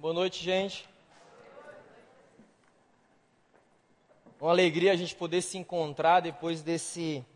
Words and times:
Boa 0.00 0.14
noite, 0.14 0.44
gente. 0.44 0.88
Uma 4.40 4.52
alegria 4.52 4.92
a 4.92 4.96
gente 4.96 5.12
poder 5.16 5.42
se 5.42 5.58
encontrar 5.58 6.20
depois 6.20 6.62
desse 6.62 7.26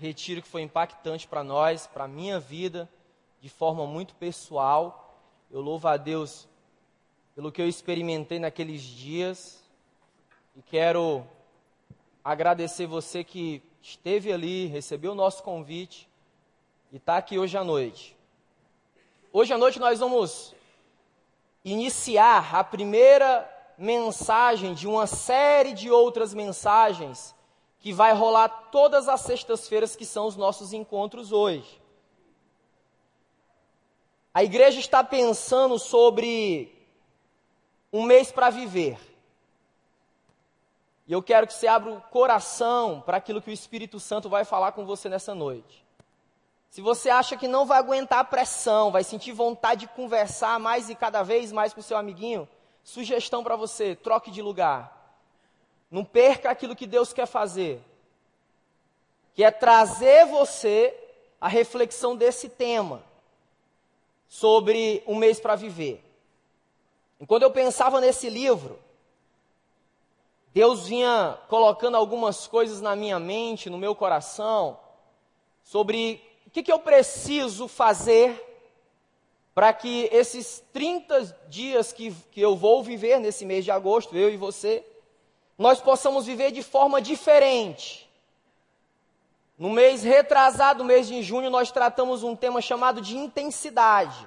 retiro 0.00 0.42
que 0.42 0.48
foi 0.48 0.62
impactante 0.62 1.28
para 1.28 1.44
nós, 1.44 1.86
para 1.86 2.02
a 2.02 2.08
minha 2.08 2.40
vida, 2.40 2.90
de 3.40 3.48
forma 3.48 3.86
muito 3.86 4.12
pessoal. 4.16 5.22
Eu 5.52 5.60
louvo 5.60 5.86
a 5.86 5.96
Deus 5.96 6.48
pelo 7.36 7.52
que 7.52 7.62
eu 7.62 7.68
experimentei 7.68 8.40
naqueles 8.40 8.82
dias 8.82 9.62
e 10.56 10.62
quero 10.62 11.24
agradecer 12.24 12.86
você 12.86 13.22
que 13.22 13.62
esteve 13.80 14.32
ali, 14.32 14.66
recebeu 14.66 15.12
o 15.12 15.14
nosso 15.14 15.44
convite 15.44 16.08
e 16.90 16.96
está 16.96 17.18
aqui 17.18 17.38
hoje 17.38 17.56
à 17.56 17.62
noite. 17.62 18.16
Hoje 19.32 19.52
à 19.52 19.58
noite 19.58 19.78
nós 19.78 20.00
vamos 20.00 20.57
iniciar 21.64 22.54
a 22.54 22.64
primeira 22.64 23.48
mensagem 23.76 24.74
de 24.74 24.86
uma 24.88 25.06
série 25.06 25.72
de 25.72 25.90
outras 25.90 26.34
mensagens 26.34 27.34
que 27.78 27.92
vai 27.92 28.12
rolar 28.12 28.48
todas 28.72 29.08
as 29.08 29.20
sextas-feiras, 29.20 29.94
que 29.94 30.04
são 30.04 30.26
os 30.26 30.36
nossos 30.36 30.72
encontros 30.72 31.30
hoje. 31.30 31.80
A 34.34 34.42
igreja 34.42 34.80
está 34.80 35.02
pensando 35.02 35.78
sobre 35.78 36.74
um 37.92 38.02
mês 38.02 38.30
para 38.30 38.50
viver. 38.50 38.98
E 41.06 41.12
eu 41.12 41.22
quero 41.22 41.46
que 41.46 41.54
você 41.54 41.66
abra 41.66 41.90
o 41.90 42.00
coração 42.02 43.00
para 43.00 43.16
aquilo 43.16 43.40
que 43.40 43.50
o 43.50 43.52
Espírito 43.52 43.98
Santo 43.98 44.28
vai 44.28 44.44
falar 44.44 44.72
com 44.72 44.84
você 44.84 45.08
nessa 45.08 45.34
noite. 45.34 45.87
Se 46.70 46.80
você 46.80 47.08
acha 47.08 47.36
que 47.36 47.48
não 47.48 47.64
vai 47.64 47.78
aguentar 47.78 48.20
a 48.20 48.24
pressão, 48.24 48.90
vai 48.90 49.02
sentir 49.02 49.32
vontade 49.32 49.82
de 49.82 49.88
conversar 49.88 50.60
mais 50.60 50.90
e 50.90 50.94
cada 50.94 51.22
vez 51.22 51.50
mais 51.50 51.72
com 51.72 51.80
seu 51.80 51.96
amiguinho, 51.96 52.48
sugestão 52.84 53.42
para 53.42 53.56
você: 53.56 53.96
troque 53.96 54.30
de 54.30 54.42
lugar. 54.42 54.96
Não 55.90 56.04
perca 56.04 56.50
aquilo 56.50 56.76
que 56.76 56.86
Deus 56.86 57.12
quer 57.12 57.26
fazer, 57.26 57.82
que 59.34 59.42
é 59.42 59.50
trazer 59.50 60.26
você 60.26 60.94
a 61.40 61.48
reflexão 61.48 62.14
desse 62.14 62.48
tema 62.48 63.02
sobre 64.28 65.02
um 65.06 65.14
mês 65.14 65.40
para 65.40 65.56
viver. 65.56 66.04
E 67.18 67.26
quando 67.26 67.44
eu 67.44 67.50
pensava 67.50 68.00
nesse 68.00 68.28
livro, 68.28 68.78
Deus 70.52 70.86
vinha 70.86 71.38
colocando 71.48 71.96
algumas 71.96 72.46
coisas 72.46 72.80
na 72.80 72.94
minha 72.94 73.18
mente, 73.18 73.70
no 73.70 73.78
meu 73.78 73.94
coração, 73.94 74.78
sobre 75.62 76.22
que, 76.58 76.64
que 76.64 76.72
eu 76.72 76.78
preciso 76.78 77.68
fazer 77.68 78.44
para 79.54 79.72
que 79.72 80.08
esses 80.12 80.62
30 80.72 81.36
dias 81.48 81.92
que, 81.92 82.12
que 82.30 82.40
eu 82.40 82.56
vou 82.56 82.82
viver 82.82 83.18
nesse 83.18 83.44
mês 83.44 83.64
de 83.64 83.70
agosto, 83.70 84.16
eu 84.16 84.30
e 84.30 84.36
você, 84.36 84.84
nós 85.56 85.80
possamos 85.80 86.26
viver 86.26 86.52
de 86.52 86.62
forma 86.62 87.00
diferente. 87.00 88.08
No 89.58 89.70
mês 89.70 90.02
retrasado, 90.02 90.84
mês 90.84 91.08
de 91.08 91.22
junho, 91.22 91.50
nós 91.50 91.72
tratamos 91.72 92.22
um 92.22 92.36
tema 92.36 92.60
chamado 92.60 93.00
de 93.00 93.16
intensidade. 93.16 94.26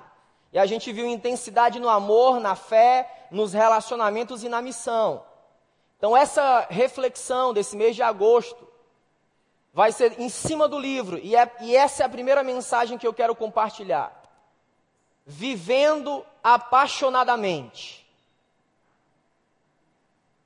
E 0.52 0.60
a 0.60 0.66
gente 0.66 0.92
viu 0.92 1.08
intensidade 1.08 1.80
no 1.80 1.88
amor, 1.88 2.42
na 2.42 2.56
fé, 2.56 3.28
nos 3.32 3.54
relacionamentos 3.54 4.44
e 4.44 4.50
na 4.50 4.62
missão. 4.62 5.24
Então, 5.98 6.16
essa 6.16 6.68
reflexão 6.70 7.54
desse 7.54 7.78
mês 7.78 7.96
de 7.96 8.04
agosto 8.04 8.68
vai 9.74 9.92
ser 9.92 10.20
em 10.20 10.30
cima 10.30 10.68
do 10.68 10.78
livro, 10.78 11.18
e, 11.18 11.36
é, 11.36 11.50
e 11.62 11.76
essa 11.76 12.04
é 12.04 12.06
a 12.06 12.10
primeira 12.10 12.44
mensagem 12.44 12.98
que 12.98 13.08
eu 13.08 13.14
quero 13.14 13.36
compartilhar. 13.36 14.20
Vivendo 15.26 16.26
apaixonadamente. 16.44 18.06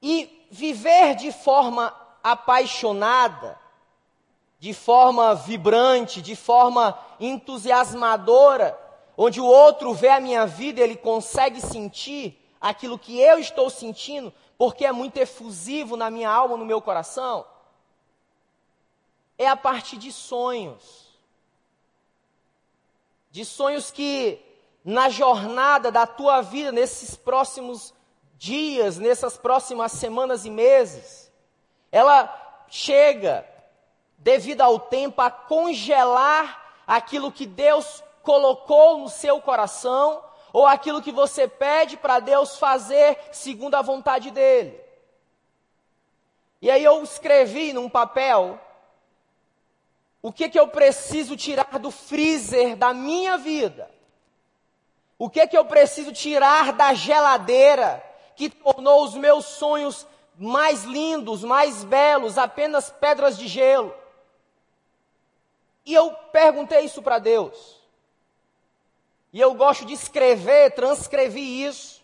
E 0.01 0.47
viver 0.51 1.15
de 1.15 1.31
forma 1.31 1.95
apaixonada, 2.23 3.59
de 4.59 4.73
forma 4.73 5.33
vibrante, 5.33 6.21
de 6.21 6.35
forma 6.35 6.97
entusiasmadora, 7.19 8.79
onde 9.17 9.41
o 9.41 9.45
outro 9.45 9.93
vê 9.93 10.09
a 10.09 10.19
minha 10.19 10.45
vida, 10.45 10.81
ele 10.81 10.95
consegue 10.95 11.59
sentir 11.61 12.39
aquilo 12.61 12.99
que 12.99 13.19
eu 13.19 13.39
estou 13.39 13.69
sentindo, 13.69 14.31
porque 14.57 14.85
é 14.85 14.91
muito 14.91 15.17
efusivo 15.17 15.97
na 15.97 16.11
minha 16.11 16.29
alma, 16.29 16.57
no 16.57 16.65
meu 16.65 16.81
coração 16.81 17.45
é 19.37 19.47
a 19.47 19.55
partir 19.55 19.97
de 19.97 20.11
sonhos. 20.11 21.05
De 23.31 23.43
sonhos 23.43 23.91
que 23.91 24.39
na 24.83 25.09
jornada 25.09 25.91
da 25.91 26.05
tua 26.05 26.41
vida, 26.41 26.71
nesses 26.71 27.15
próximos 27.15 27.93
dias, 28.37 28.97
nessas 28.97 29.37
próximas 29.37 29.91
semanas 29.91 30.45
e 30.45 30.49
meses, 30.49 31.31
ela 31.91 32.65
chega, 32.69 33.47
devido 34.17 34.61
ao 34.61 34.79
tempo, 34.79 35.21
a 35.21 35.31
congelar 35.31 36.83
aquilo 36.85 37.31
que 37.31 37.45
Deus 37.45 38.03
colocou 38.21 38.99
no 38.99 39.09
seu 39.09 39.41
coração, 39.41 40.23
ou 40.53 40.65
aquilo 40.65 41.01
que 41.01 41.11
você 41.11 41.47
pede 41.47 41.97
para 41.97 42.19
Deus 42.19 42.57
fazer 42.57 43.19
segundo 43.31 43.75
a 43.75 43.81
vontade 43.81 44.31
dEle. 44.31 44.79
E 46.61 46.71
aí 46.71 46.83
eu 46.83 47.03
escrevi 47.03 47.73
num 47.73 47.89
papel 47.89 48.59
o 50.25 50.33
que, 50.33 50.49
que 50.49 50.59
eu 50.59 50.67
preciso 50.67 51.37
tirar 51.37 51.77
do 51.77 51.91
freezer 51.91 52.75
da 52.75 52.95
minha 52.95 53.37
vida? 53.37 53.87
O 55.19 55.29
que, 55.29 55.45
que 55.45 55.55
eu 55.55 55.63
preciso 55.65 56.11
tirar 56.11 56.73
da 56.73 56.95
geladeira 56.95 58.03
que 58.35 58.49
tornou 58.49 59.03
os 59.03 59.13
meus 59.13 59.45
sonhos 59.45 60.07
mais 60.35 60.83
lindos, 60.83 61.43
mais 61.43 61.83
belos, 61.83 62.39
apenas 62.39 62.89
pedras 62.89 63.37
de 63.37 63.47
gelo? 63.47 63.93
E 65.85 65.93
eu 65.93 66.11
perguntei 66.31 66.79
isso 66.85 67.03
para 67.03 67.19
Deus. 67.19 67.79
E 69.31 69.39
eu 69.39 69.53
gosto 69.53 69.85
de 69.85 69.93
escrever, 69.93 70.71
transcrevi 70.71 71.63
isso, 71.63 72.03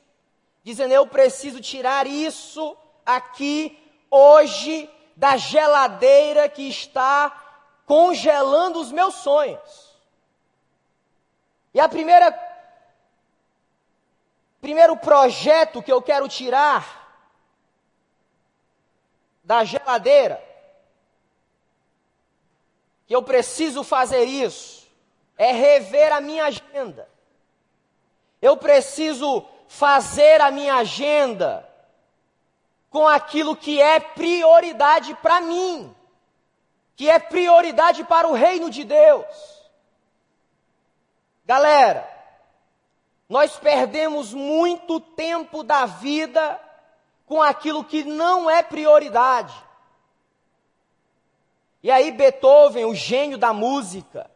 dizendo: 0.64 0.94
eu 0.94 1.08
preciso 1.08 1.60
tirar 1.60 2.06
isso 2.06 2.78
aqui 3.04 3.76
hoje 4.12 4.88
da 5.16 5.38
geladeira 5.38 6.48
que 6.48 6.70
está 6.70 7.41
congelando 7.92 8.80
os 8.80 8.90
meus 8.90 9.16
sonhos. 9.16 9.98
E 11.74 11.80
a 11.82 11.90
primeira 11.90 12.32
primeiro 14.62 14.96
projeto 14.96 15.84
que 15.84 15.92
eu 15.92 16.02
quero 16.02 16.30
tirar 16.30 17.20
da 19.44 19.66
geladeira, 19.66 20.42
que 23.08 23.14
eu 23.14 23.22
preciso 23.22 23.84
fazer 23.84 24.24
isso, 24.24 24.88
é 25.38 25.52
rever 25.52 26.14
a 26.14 26.22
minha 26.22 26.46
agenda. 26.46 27.10
Eu 28.42 28.56
preciso 28.56 29.46
fazer 29.68 30.40
a 30.40 30.50
minha 30.50 30.76
agenda 30.76 31.70
com 32.90 33.06
aquilo 33.06 33.54
que 33.54 33.82
é 33.82 34.00
prioridade 34.00 35.14
para 35.16 35.42
mim 35.42 35.94
que 37.02 37.10
é 37.10 37.18
prioridade 37.18 38.04
para 38.04 38.28
o 38.28 38.34
reino 38.34 38.70
de 38.70 38.84
Deus. 38.84 39.26
Galera, 41.44 42.08
nós 43.28 43.58
perdemos 43.58 44.36
muito 44.36 45.00
tempo 45.00 45.64
da 45.64 45.88
vida 45.88 46.62
com 47.26 47.42
aquilo 47.42 47.84
que 47.84 48.04
não 48.04 48.48
é 48.48 48.62
prioridade. 48.62 49.52
E 51.82 51.90
aí, 51.90 52.12
Beethoven, 52.12 52.86
o 52.86 52.94
gênio 52.94 53.40
da 53.40 53.52
música, 53.52 54.30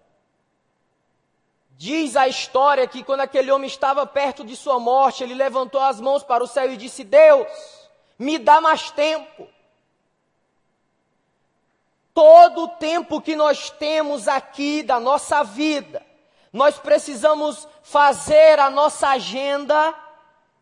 diz 1.69 2.15
a 2.15 2.27
história 2.27 2.87
que 2.87 3.03
quando 3.03 3.19
aquele 3.19 3.51
homem 3.51 3.67
estava 3.67 4.07
perto 4.07 4.43
de 4.43 4.55
sua 4.55 4.79
morte, 4.79 5.23
ele 5.23 5.35
levantou 5.35 5.81
as 5.81 6.01
mãos 6.01 6.23
para 6.23 6.43
o 6.43 6.47
céu 6.47 6.73
e 6.73 6.77
disse: 6.77 7.03
Deus, 7.03 7.47
me 8.17 8.39
dá 8.39 8.59
mais 8.59 8.89
tempo 8.89 9.47
todo 12.15 12.63
o 12.63 12.69
tempo 12.69 13.21
que 13.21 13.35
nós 13.35 13.69
temos 13.69 14.27
aqui 14.29 14.81
da 14.81 15.01
nossa 15.01 15.43
vida, 15.43 16.01
nós 16.51 16.79
precisamos 16.79 17.67
fazer 17.83 18.57
a 18.57 18.69
nossa 18.69 19.09
agenda 19.09 19.93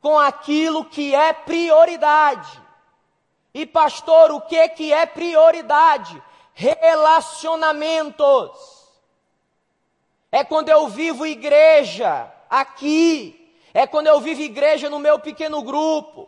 com 0.02 0.18
aquilo 0.18 0.86
que 0.86 1.14
é 1.14 1.32
prioridade. 1.32 2.60
E 3.54 3.68
pastor, 3.68 4.32
o 4.32 4.42
que 4.42 4.68
que 4.70 4.92
é 4.92 5.06
prioridade? 5.06 6.20
Relacionamentos. 6.56 8.90
É 10.32 10.44
quando 10.44 10.70
eu 10.70 10.88
vivo 10.88 11.24
igreja 11.24 12.34
aqui, 12.50 13.56
é 13.76 13.86
quando 13.86 14.08
eu 14.08 14.20
vivo 14.20 14.42
igreja 14.42 14.90
no 14.90 14.98
meu 14.98 15.20
pequeno 15.20 15.62
grupo. 15.62 16.28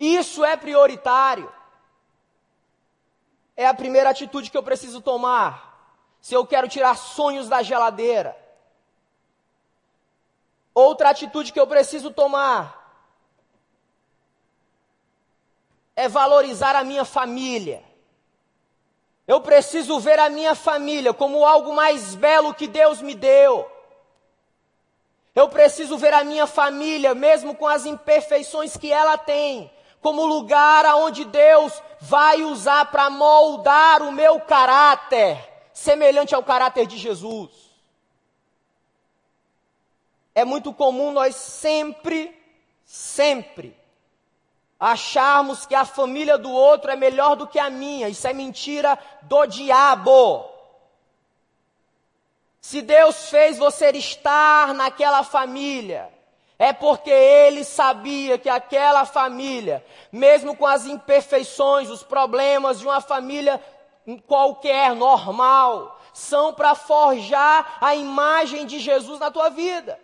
Isso 0.00 0.44
é 0.44 0.56
prioritário 0.56 1.61
é 3.56 3.66
a 3.66 3.74
primeira 3.74 4.10
atitude 4.10 4.50
que 4.50 4.56
eu 4.56 4.62
preciso 4.62 5.00
tomar. 5.00 5.70
Se 6.20 6.34
eu 6.34 6.46
quero 6.46 6.68
tirar 6.68 6.96
sonhos 6.96 7.48
da 7.48 7.62
geladeira. 7.62 8.36
Outra 10.74 11.10
atitude 11.10 11.52
que 11.52 11.60
eu 11.60 11.66
preciso 11.66 12.10
tomar 12.10 12.80
é 15.94 16.08
valorizar 16.08 16.74
a 16.74 16.84
minha 16.84 17.04
família. 17.04 17.82
Eu 19.26 19.40
preciso 19.40 20.00
ver 20.00 20.18
a 20.18 20.28
minha 20.28 20.54
família 20.54 21.12
como 21.12 21.44
algo 21.44 21.74
mais 21.74 22.14
belo 22.14 22.54
que 22.54 22.66
Deus 22.66 23.00
me 23.00 23.14
deu. 23.14 23.70
Eu 25.34 25.48
preciso 25.48 25.96
ver 25.96 26.12
a 26.12 26.24
minha 26.24 26.46
família, 26.46 27.14
mesmo 27.14 27.54
com 27.54 27.66
as 27.66 27.86
imperfeições 27.86 28.76
que 28.76 28.92
ela 28.92 29.16
tem, 29.16 29.72
como 30.02 30.26
lugar 30.26 30.84
aonde 30.84 31.24
Deus 31.24 31.80
vai 32.00 32.42
usar 32.42 32.90
para 32.90 33.08
moldar 33.08 34.02
o 34.02 34.10
meu 34.10 34.40
caráter, 34.40 35.38
semelhante 35.72 36.34
ao 36.34 36.42
caráter 36.42 36.86
de 36.86 36.98
Jesus. 36.98 37.50
É 40.34 40.44
muito 40.44 40.72
comum 40.72 41.12
nós 41.12 41.36
sempre, 41.36 42.36
sempre 42.84 43.80
acharmos 44.80 45.64
que 45.64 45.76
a 45.76 45.84
família 45.84 46.36
do 46.36 46.50
outro 46.50 46.90
é 46.90 46.96
melhor 46.96 47.36
do 47.36 47.46
que 47.46 47.60
a 47.60 47.70
minha. 47.70 48.08
Isso 48.08 48.26
é 48.26 48.32
mentira 48.32 48.98
do 49.22 49.46
diabo. 49.46 50.44
Se 52.60 52.82
Deus 52.82 53.28
fez 53.28 53.58
você 53.58 53.90
estar 53.90 54.74
naquela 54.74 55.22
família, 55.22 56.12
é 56.58 56.72
porque 56.72 57.10
Ele 57.10 57.64
sabia 57.64 58.38
que 58.38 58.48
aquela 58.48 59.04
família, 59.04 59.84
mesmo 60.10 60.56
com 60.56 60.66
as 60.66 60.86
imperfeições, 60.86 61.90
os 61.90 62.02
problemas 62.02 62.78
de 62.80 62.86
uma 62.86 63.00
família 63.00 63.60
qualquer, 64.26 64.94
normal, 64.94 66.00
são 66.12 66.52
para 66.52 66.74
forjar 66.74 67.78
a 67.80 67.94
imagem 67.94 68.66
de 68.66 68.78
Jesus 68.78 69.18
na 69.18 69.30
tua 69.30 69.48
vida. 69.48 69.98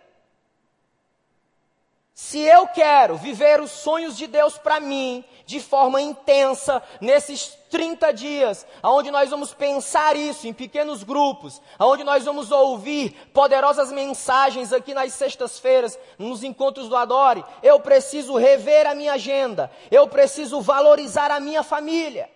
Se 2.21 2.41
eu 2.41 2.67
quero 2.67 3.15
viver 3.15 3.61
os 3.61 3.71
sonhos 3.71 4.17
de 4.17 4.27
Deus 4.27 4.57
para 4.57 4.79
mim 4.81 5.23
de 5.45 5.59
forma 5.59 6.01
intensa 6.01 6.83
nesses 6.99 7.57
30 7.71 8.11
dias, 8.11 8.67
aonde 8.83 9.09
nós 9.09 9.29
vamos 9.29 9.53
pensar 9.53 10.17
isso 10.17 10.45
em 10.45 10.53
pequenos 10.53 11.01
grupos, 11.01 11.61
aonde 11.79 12.03
nós 12.03 12.25
vamos 12.25 12.51
ouvir 12.51 13.13
poderosas 13.33 13.89
mensagens 13.89 14.73
aqui 14.73 14.93
nas 14.93 15.13
sextas-feiras, 15.13 15.97
nos 16.19 16.43
encontros 16.43 16.89
do 16.89 16.97
Adore, 16.97 17.43
eu 17.63 17.79
preciso 17.79 18.35
rever 18.35 18.85
a 18.85 18.93
minha 18.93 19.13
agenda, 19.13 19.71
eu 19.89 20.05
preciso 20.05 20.59
valorizar 20.59 21.31
a 21.31 21.39
minha 21.39 21.63
família. 21.63 22.29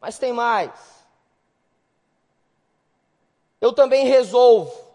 Mas 0.00 0.18
tem 0.18 0.32
mais. 0.32 0.72
Eu 3.60 3.72
também 3.72 4.06
resolvo 4.06 4.91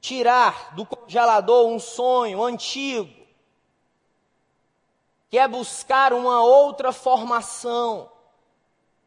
tirar 0.00 0.74
do 0.74 0.86
congelador 0.86 1.68
um 1.68 1.78
sonho 1.78 2.42
antigo, 2.42 3.14
que 5.28 5.38
é 5.38 5.46
buscar 5.46 6.12
uma 6.12 6.42
outra 6.42 6.92
formação 6.92 8.10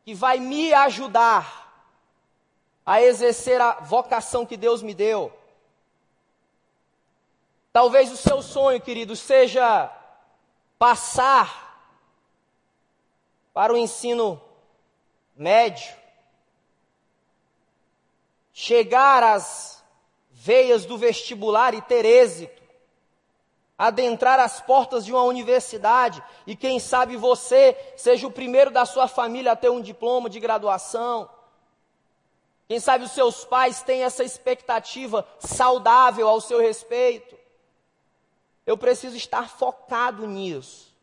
que 0.06 0.14
vai 0.14 0.40
me 0.40 0.74
ajudar 0.74 1.62
a 2.86 3.02
exercer 3.02 3.60
a 3.60 3.80
vocação 3.80 4.46
que 4.46 4.58
Deus 4.58 4.82
me 4.82 4.94
deu. 4.94 5.32
Talvez 7.72 8.12
o 8.12 8.18
seu 8.18 8.42
sonho, 8.42 8.80
querido, 8.80 9.16
seja 9.16 9.92
passar 10.78 11.64
para 13.54 13.74
o 13.74 13.78
ensino 13.78 14.42
médio, 15.36 15.96
chegar 18.52 19.24
às 19.24 19.83
veias 20.44 20.86
do 20.86 20.98
vestibular 20.98 21.74
e 21.74 21.82
ter 21.82 22.04
êxito, 22.04 22.62
adentrar 23.78 24.42
as 24.42 24.60
portas 24.60 25.06
de 25.06 25.14
uma 25.14 25.24
universidade 25.24 26.22
e 26.46 26.54
quem 26.54 26.82
sabe 26.82 27.16
você 27.16 27.78
seja 27.96 28.28
o 28.28 28.32
primeiro 28.32 28.70
da 28.70 28.86
sua 28.86 29.08
família 29.08 29.54
a 29.54 29.56
ter 29.56 29.70
um 29.70 29.82
diploma 29.82 30.30
de 30.30 30.42
graduação. 30.42 31.30
Quem 32.68 32.78
sabe 32.78 33.06
os 33.06 33.12
seus 33.12 33.46
pais 33.46 33.84
têm 33.84 34.04
essa 34.04 34.22
expectativa 34.22 35.26
saudável 35.40 36.28
ao 36.28 36.42
seu 36.42 36.60
respeito. 36.60 37.38
Eu 38.66 38.78
preciso 38.78 39.16
estar 39.16 39.48
focado 39.48 40.28
nisso. 40.28 40.94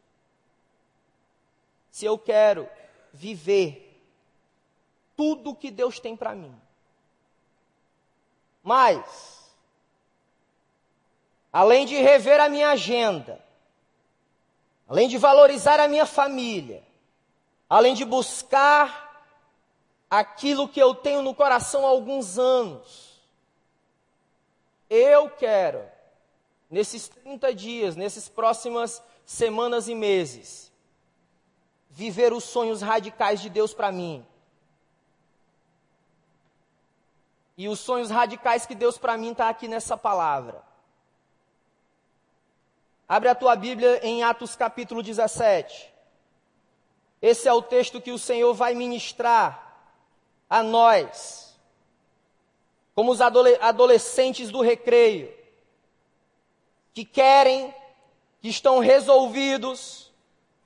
Se 1.91 2.05
eu 2.05 2.19
quero 2.19 2.69
viver 3.11 3.87
tudo 5.17 5.55
que 5.55 5.71
Deus 5.71 5.99
tem 5.99 6.15
para 6.15 6.35
mim. 6.35 6.55
Mas, 8.63 9.53
além 11.53 11.87
de 11.87 11.97
rever 11.97 12.41
a 12.41 12.49
minha 12.49 12.71
agenda, 12.71 13.43
além 14.89 15.09
de 15.09 15.17
valorizar 15.17 15.81
a 15.81 15.89
minha 15.89 16.07
família, 16.07 16.83
além 17.69 17.95
de 17.95 18.05
buscar 18.05 19.25
aquilo 20.11 20.69
que 20.69 20.81
eu 20.81 20.95
tenho 20.95 21.23
no 21.23 21.35
coração 21.35 21.87
há 21.87 21.89
alguns 21.89 22.39
anos, 22.39 23.21
eu 24.89 25.31
quero, 25.31 25.83
nesses 26.69 27.09
30 27.09 27.55
dias, 27.55 27.97
nessas 27.97 28.29
próximas 28.29 29.01
semanas 29.25 29.87
e 29.87 29.95
meses, 29.95 30.73
viver 31.89 32.33
os 32.33 32.43
sonhos 32.43 32.83
radicais 32.83 33.41
de 33.41 33.49
Deus 33.49 33.73
para 33.73 33.93
mim. 33.93 34.27
E 37.61 37.69
os 37.69 37.79
sonhos 37.79 38.09
radicais 38.09 38.65
que 38.65 38.75
Deus 38.75 38.97
para 38.97 39.19
mim 39.19 39.33
está 39.33 39.51
aqui 39.51 39.69
nessa 39.69 39.95
palavra. 39.95 40.63
Abre 43.07 43.29
a 43.29 43.35
tua 43.35 43.55
Bíblia 43.55 44.01
em 44.03 44.23
Atos 44.23 44.57
capítulo 44.57 45.03
17. 45.03 45.93
Esse 47.21 47.47
é 47.47 47.53
o 47.53 47.61
texto 47.61 48.01
que 48.01 48.13
o 48.13 48.19
Senhor 48.19 48.55
vai 48.55 48.73
ministrar 48.73 49.77
a 50.49 50.63
nós, 50.63 51.55
como 52.95 53.13
os 53.13 53.21
adolescentes 53.21 54.51
do 54.51 54.63
recreio, 54.63 55.31
que 56.95 57.05
querem, 57.05 57.75
que 58.41 58.49
estão 58.49 58.79
resolvidos 58.79 60.11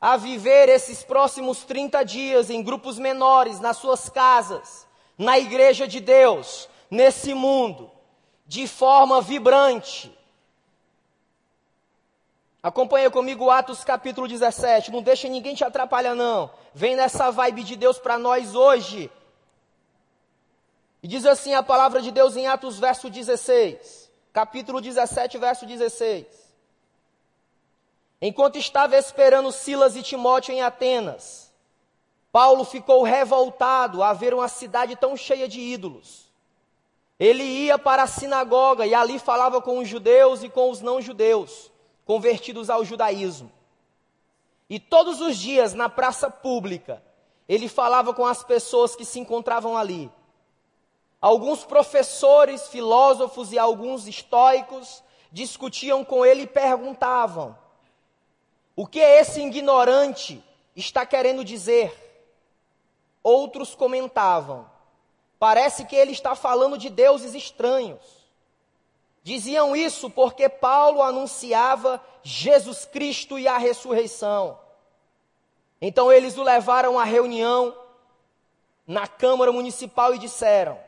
a 0.00 0.16
viver 0.16 0.68
esses 0.68 1.02
próximos 1.02 1.64
30 1.64 2.04
dias 2.04 2.50
em 2.50 2.62
grupos 2.62 3.00
menores, 3.00 3.58
nas 3.58 3.78
suas 3.78 4.08
casas, 4.08 4.86
na 5.18 5.36
igreja 5.40 5.88
de 5.88 5.98
Deus, 5.98 6.68
nesse 6.90 7.34
mundo 7.34 7.90
de 8.46 8.66
forma 8.66 9.20
vibrante. 9.20 10.16
Acompanha 12.62 13.10
comigo 13.10 13.50
Atos 13.50 13.84
capítulo 13.84 14.26
17. 14.26 14.90
Não 14.90 15.02
deixa 15.02 15.28
ninguém 15.28 15.54
te 15.54 15.64
atrapalhar, 15.64 16.14
não. 16.14 16.50
Vem 16.72 16.96
nessa 16.96 17.30
vibe 17.30 17.62
de 17.62 17.76
Deus 17.76 17.98
para 17.98 18.18
nós 18.18 18.54
hoje. 18.54 19.10
E 21.02 21.08
diz 21.08 21.26
assim 21.26 21.52
a 21.52 21.62
palavra 21.62 22.00
de 22.00 22.10
Deus 22.10 22.36
em 22.36 22.46
Atos, 22.46 22.78
verso 22.78 23.10
16. 23.10 24.10
Capítulo 24.32 24.80
17, 24.80 25.36
verso 25.36 25.66
16. 25.66 26.26
Enquanto 28.20 28.56
estava 28.56 28.96
esperando 28.96 29.52
Silas 29.52 29.96
e 29.96 30.02
Timóteo 30.02 30.54
em 30.54 30.62
Atenas, 30.62 31.52
Paulo 32.32 32.64
ficou 32.64 33.02
revoltado 33.02 34.02
a 34.02 34.14
ver 34.14 34.32
uma 34.32 34.48
cidade 34.48 34.96
tão 34.96 35.14
cheia 35.14 35.46
de 35.46 35.60
ídolos 35.60 36.23
ele 37.18 37.42
ia 37.42 37.78
para 37.78 38.02
a 38.02 38.06
sinagoga 38.06 38.86
e 38.86 38.94
ali 38.94 39.18
falava 39.18 39.60
com 39.60 39.78
os 39.78 39.88
judeus 39.88 40.42
e 40.42 40.48
com 40.48 40.70
os 40.70 40.80
não-judeus, 40.80 41.70
convertidos 42.04 42.68
ao 42.68 42.84
judaísmo. 42.84 43.50
E 44.68 44.80
todos 44.80 45.20
os 45.20 45.36
dias, 45.36 45.74
na 45.74 45.88
praça 45.88 46.30
pública, 46.30 47.02
ele 47.48 47.68
falava 47.68 48.14
com 48.14 48.26
as 48.26 48.42
pessoas 48.42 48.96
que 48.96 49.04
se 49.04 49.20
encontravam 49.20 49.76
ali. 49.76 50.10
Alguns 51.20 51.64
professores, 51.64 52.68
filósofos 52.68 53.52
e 53.52 53.58
alguns 53.58 54.06
estoicos 54.06 55.02
discutiam 55.30 56.04
com 56.04 56.24
ele 56.24 56.42
e 56.42 56.46
perguntavam: 56.46 57.56
o 58.76 58.86
que 58.86 58.98
esse 58.98 59.40
ignorante 59.40 60.42
está 60.74 61.06
querendo 61.06 61.44
dizer? 61.44 61.92
Outros 63.22 63.74
comentavam: 63.74 64.68
Parece 65.38 65.84
que 65.84 65.96
ele 65.96 66.12
está 66.12 66.34
falando 66.34 66.78
de 66.78 66.88
deuses 66.88 67.34
estranhos. 67.34 68.02
Diziam 69.22 69.74
isso 69.74 70.10
porque 70.10 70.48
Paulo 70.48 71.02
anunciava 71.02 72.02
Jesus 72.22 72.84
Cristo 72.84 73.38
e 73.38 73.48
a 73.48 73.56
ressurreição. 73.56 74.58
Então 75.80 76.12
eles 76.12 76.36
o 76.36 76.42
levaram 76.42 76.98
à 76.98 77.04
reunião 77.04 77.76
na 78.86 79.06
Câmara 79.06 79.50
Municipal 79.50 80.14
e 80.14 80.18
disseram: 80.18 80.78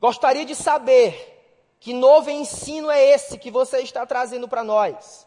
Gostaria 0.00 0.44
de 0.44 0.54
saber 0.54 1.32
que 1.78 1.92
novo 1.92 2.30
ensino 2.30 2.90
é 2.90 3.02
esse 3.02 3.38
que 3.38 3.50
você 3.50 3.80
está 3.80 4.06
trazendo 4.06 4.48
para 4.48 4.64
nós. 4.64 5.26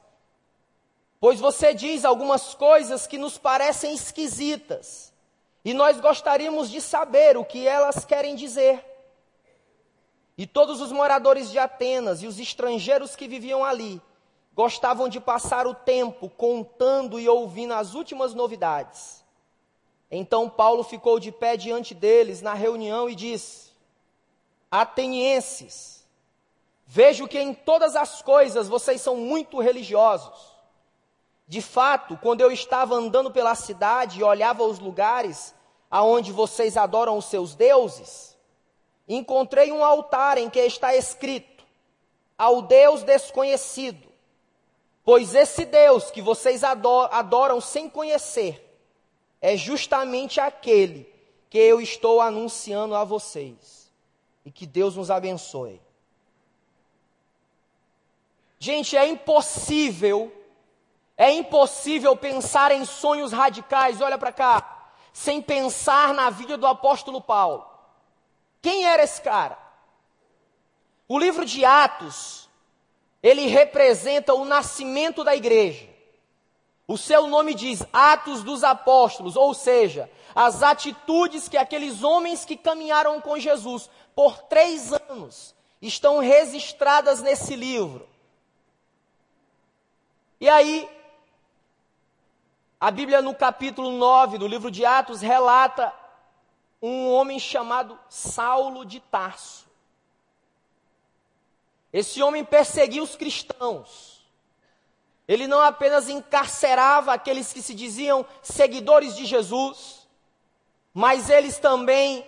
Pois 1.19 1.39
você 1.39 1.73
diz 1.73 2.05
algumas 2.05 2.53
coisas 2.53 3.07
que 3.07 3.17
nos 3.17 3.37
parecem 3.37 3.93
esquisitas. 3.93 5.04
E 5.65 5.73
nós 5.73 5.99
gostaríamos 5.99 6.69
de 6.69 6.79
saber 6.79 7.35
o 7.35 7.43
que 7.43 7.67
elas 7.67 8.05
querem 8.05 8.35
dizer. 8.35 8.85
E 10.37 10.45
todos 10.45 10.79
os 10.79 10.91
moradores 10.91 11.49
de 11.49 11.57
Atenas 11.57 12.21
e 12.21 12.27
os 12.27 12.39
estrangeiros 12.39 13.15
que 13.15 13.27
viviam 13.27 13.65
ali 13.65 13.99
gostavam 14.53 15.09
de 15.09 15.19
passar 15.19 15.65
o 15.65 15.73
tempo 15.73 16.29
contando 16.29 17.19
e 17.19 17.27
ouvindo 17.27 17.73
as 17.73 17.95
últimas 17.95 18.35
novidades. 18.35 19.25
Então 20.11 20.47
Paulo 20.47 20.83
ficou 20.83 21.19
de 21.19 21.31
pé 21.31 21.57
diante 21.57 21.95
deles 21.95 22.43
na 22.43 22.53
reunião 22.53 23.09
e 23.09 23.15
disse: 23.15 23.71
Atenienses, 24.69 26.05
vejo 26.85 27.27
que 27.27 27.39
em 27.39 27.55
todas 27.55 27.95
as 27.95 28.21
coisas 28.21 28.67
vocês 28.67 29.01
são 29.01 29.17
muito 29.17 29.59
religiosos. 29.59 30.53
De 31.47 31.61
fato, 31.61 32.17
quando 32.21 32.41
eu 32.41 32.51
estava 32.51 32.93
andando 32.93 33.31
pela 33.31 33.55
cidade 33.55 34.19
e 34.19 34.23
olhava 34.23 34.63
os 34.63 34.79
lugares 34.79 35.54
aonde 35.95 36.33
vocês 36.33 36.75
adoram 36.75 37.17
os 37.17 37.23
seus 37.23 37.55
deuses, 37.55 38.35
encontrei 39.07 39.71
um 39.71 39.81
altar 39.81 40.37
em 40.37 40.49
que 40.49 40.59
está 40.59 40.93
escrito: 40.93 41.63
Ao 42.37 42.61
Deus 42.61 43.01
desconhecido. 43.01 44.05
Pois 45.05 45.33
esse 45.33 45.63
Deus 45.63 46.11
que 46.11 46.21
vocês 46.21 46.65
adoram 46.65 47.61
sem 47.61 47.87
conhecer 47.87 48.61
é 49.39 49.55
justamente 49.55 50.41
aquele 50.41 51.09
que 51.49 51.57
eu 51.57 51.79
estou 51.79 52.19
anunciando 52.19 52.93
a 52.93 53.05
vocês. 53.05 53.89
E 54.43 54.51
que 54.51 54.65
Deus 54.65 54.97
nos 54.97 55.09
abençoe. 55.09 55.79
Gente, 58.59 58.97
é 58.97 59.07
impossível, 59.07 60.29
é 61.15 61.31
impossível 61.31 62.17
pensar 62.17 62.73
em 62.73 62.83
sonhos 62.83 63.31
radicais, 63.31 64.01
olha 64.01 64.17
para 64.17 64.33
cá, 64.33 64.75
sem 65.15 65.41
pensar 65.41 66.13
na 66.13 66.29
vida 66.29 66.57
do 66.57 66.67
apóstolo 66.67 67.21
Paulo. 67.21 67.65
Quem 68.61 68.85
era 68.85 69.01
esse 69.01 69.21
cara? 69.21 69.57
O 71.07 71.17
livro 71.17 71.45
de 71.45 71.63
Atos, 71.63 72.49
ele 73.23 73.47
representa 73.47 74.33
o 74.33 74.43
nascimento 74.43 75.23
da 75.23 75.33
igreja. 75.33 75.87
O 76.85 76.97
seu 76.97 77.27
nome 77.27 77.53
diz 77.53 77.81
Atos 77.93 78.43
dos 78.43 78.61
Apóstolos, 78.61 79.37
ou 79.37 79.53
seja, 79.53 80.11
as 80.35 80.61
atitudes 80.61 81.47
que 81.47 81.55
aqueles 81.55 82.03
homens 82.03 82.43
que 82.43 82.57
caminharam 82.57 83.21
com 83.21 83.39
Jesus 83.39 83.89
por 84.13 84.37
três 84.39 84.91
anos 84.91 85.55
estão 85.81 86.19
registradas 86.19 87.21
nesse 87.21 87.55
livro. 87.55 88.05
E 90.41 90.49
aí, 90.49 90.89
a 92.85 92.91
Bíblia, 92.91 93.19
no 93.19 93.33
capítulo 93.33 93.93
9 93.93 94.37
do 94.37 94.47
livro 94.47 94.69
de 94.69 94.85
Atos, 94.85 95.19
relata 95.19 95.91
um 96.79 97.09
homem 97.09 97.39
chamado 97.39 97.97
Saulo 98.07 98.85
de 98.85 98.99
Tarso. 98.99 99.65
Esse 101.91 102.21
homem 102.21 102.45
perseguia 102.45 103.01
os 103.01 103.15
cristãos. 103.15 104.23
Ele 105.27 105.47
não 105.47 105.61
apenas 105.61 106.07
encarcerava 106.09 107.11
aqueles 107.11 107.51
que 107.51 107.59
se 107.59 107.73
diziam 107.73 108.23
seguidores 108.43 109.15
de 109.15 109.25
Jesus, 109.25 110.07
mas 110.93 111.27
eles 111.27 111.57
também, 111.57 112.23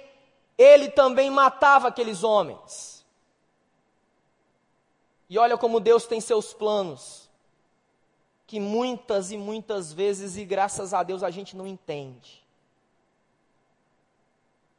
ele 0.58 0.90
também 0.90 1.30
matava 1.30 1.90
aqueles 1.90 2.24
homens. 2.24 3.06
E 5.30 5.38
olha 5.38 5.56
como 5.56 5.80
Deus 5.80 6.08
tem 6.08 6.20
seus 6.20 6.52
planos, 6.52 7.27
que 8.48 8.62
muitas 8.62 9.30
e 9.30 9.38
muitas 9.38 9.92
vezes, 9.92 10.38
e 10.38 10.46
graças 10.46 10.94
a 10.94 11.04
Deus, 11.04 11.22
a 11.22 11.30
gente 11.30 11.56
não 11.56 11.68
entende. 11.68 12.42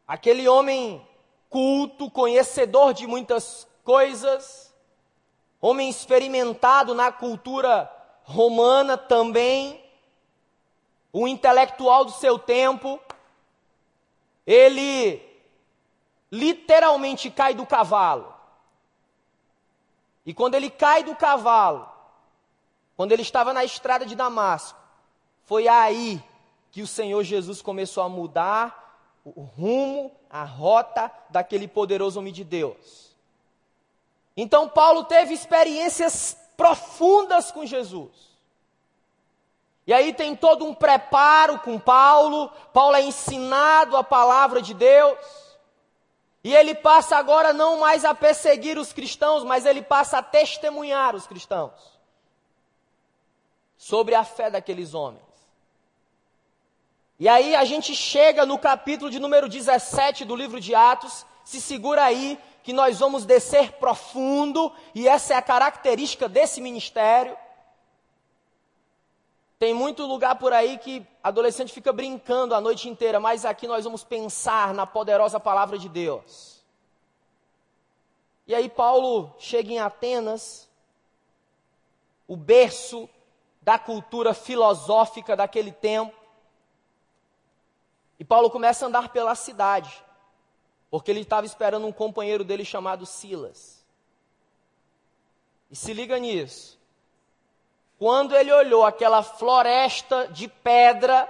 Aquele 0.07 0.49
homem 0.49 1.07
culto, 1.51 2.11
conhecedor 2.11 2.95
de 2.95 3.07
muitas 3.07 3.69
coisas, 3.85 4.75
homem 5.61 5.91
experimentado 5.91 6.95
na 6.95 7.13
cultura 7.13 7.93
romana 8.23 8.97
também, 8.97 9.85
o 11.13 11.29
intelectual 11.29 12.07
do 12.07 12.13
seu 12.13 12.39
tempo, 12.39 12.99
ele 14.47 15.23
literalmente 16.33 17.31
cai 17.31 17.53
do 17.53 17.67
cavalo. 17.67 18.35
E 20.25 20.33
quando 20.33 20.55
ele 20.55 20.71
cai 20.71 21.05
do 21.05 21.15
cavalo, 21.15 21.98
quando 22.99 23.13
ele 23.13 23.23
estava 23.23 23.53
na 23.53 23.65
estrada 23.65 24.05
de 24.05 24.17
Damasco, 24.17 24.77
foi 25.45 25.69
aí 25.69 26.21
que 26.73 26.83
o 26.83 26.87
Senhor 26.87 27.23
Jesus 27.23 27.63
começou 27.63 28.03
a 28.03 28.09
mudar 28.09 28.99
o 29.25 29.41
rumo, 29.41 30.11
a 30.29 30.43
rota 30.43 31.09
daquele 31.31 31.69
poderoso 31.69 32.19
homem 32.19 32.33
de 32.33 32.43
Deus. 32.43 33.15
Então 34.37 34.69
Paulo 34.69 35.05
teve 35.05 35.33
experiências 35.33 36.37
profundas 36.57 37.53
com 37.53 37.65
Jesus. 37.65 38.11
E 39.87 39.93
aí 39.93 40.13
tem 40.13 40.35
todo 40.35 40.65
um 40.65 40.75
preparo 40.75 41.61
com 41.61 41.79
Paulo. 41.79 42.51
Paulo 42.73 42.97
é 42.97 43.03
ensinado 43.03 43.97
a 43.97 44.03
palavra 44.03 44.61
de 44.61 44.75
Deus. 44.75 45.17
E 46.43 46.53
ele 46.53 46.75
passa 46.75 47.17
agora 47.17 47.53
não 47.53 47.79
mais 47.79 48.05
a 48.05 48.13
perseguir 48.13 48.77
os 48.77 48.93
cristãos, 48.93 49.45
mas 49.45 49.65
ele 49.65 49.83
passa 49.83 50.19
a 50.19 50.23
testemunhar 50.23 51.15
os 51.15 51.29
cristãos 51.29 51.98
sobre 53.79 54.15
a 54.17 54.25
fé 54.25 54.51
daqueles 54.51 54.93
homens. 54.93 55.23
E 57.19 57.29
aí 57.29 57.55
a 57.55 57.65
gente 57.65 57.95
chega 57.95 58.45
no 58.45 58.59
capítulo 58.59 59.11
de 59.11 59.19
número 59.19 59.49
17 59.49 60.25
do 60.25 60.37
livro 60.37 60.61
de 60.61 60.75
Atos, 60.75 61.25
se 61.45 61.61
segura 61.61 62.05
aí, 62.05 62.39
que 62.63 62.73
nós 62.73 62.99
vamos 62.99 63.25
descer 63.25 63.73
profundo, 63.73 64.71
e 64.95 65.09
essa 65.09 65.33
é 65.33 65.37
a 65.37 65.43
característica 65.43 66.29
desse 66.29 66.61
ministério. 66.61 67.37
Tem 69.59 69.73
muito 69.73 70.05
lugar 70.05 70.37
por 70.37 70.53
aí 70.53 70.79
que 70.79 71.05
adolescente 71.23 71.73
fica 71.73 71.93
brincando 71.93 72.55
a 72.55 72.61
noite 72.61 72.89
inteira, 72.89 73.19
mas 73.19 73.45
aqui 73.45 73.67
nós 73.67 73.85
vamos 73.85 74.05
pensar 74.05 74.75
na 74.75 74.87
poderosa 74.87 75.41
palavra 75.41 75.79
de 75.79 75.89
Deus. 75.89 76.63
E 78.47 78.55
aí 78.55 78.69
Paulo 78.69 79.35
chega 79.39 79.73
em 79.73 79.79
Atenas, 79.79 80.69
o 82.27 82.37
berço 82.37 83.09
da 83.69 83.79
cultura 83.79 84.33
filosófica 84.33 85.37
daquele 85.37 85.71
tempo. 85.71 86.17
E 88.19 88.25
Paulo 88.25 88.49
começa 88.49 88.87
a 88.87 88.89
andar 88.89 89.11
pela 89.11 89.35
cidade 89.35 90.03
porque 90.91 91.11
ele 91.11 91.21
estava 91.21 91.45
esperando 91.45 91.87
um 91.87 91.93
companheiro 91.93 92.43
dele 92.45 92.65
chamado 92.65 93.05
Silas. 93.05 93.85
E 95.71 95.77
se 95.77 95.93
liga 95.93 96.19
nisso. 96.19 96.79
Quando 97.99 98.35
ele 98.35 98.51
olhou 98.51 98.87
aquela 98.87 99.23
floresta 99.23 100.29
de 100.29 100.49
pedra, 100.49 101.29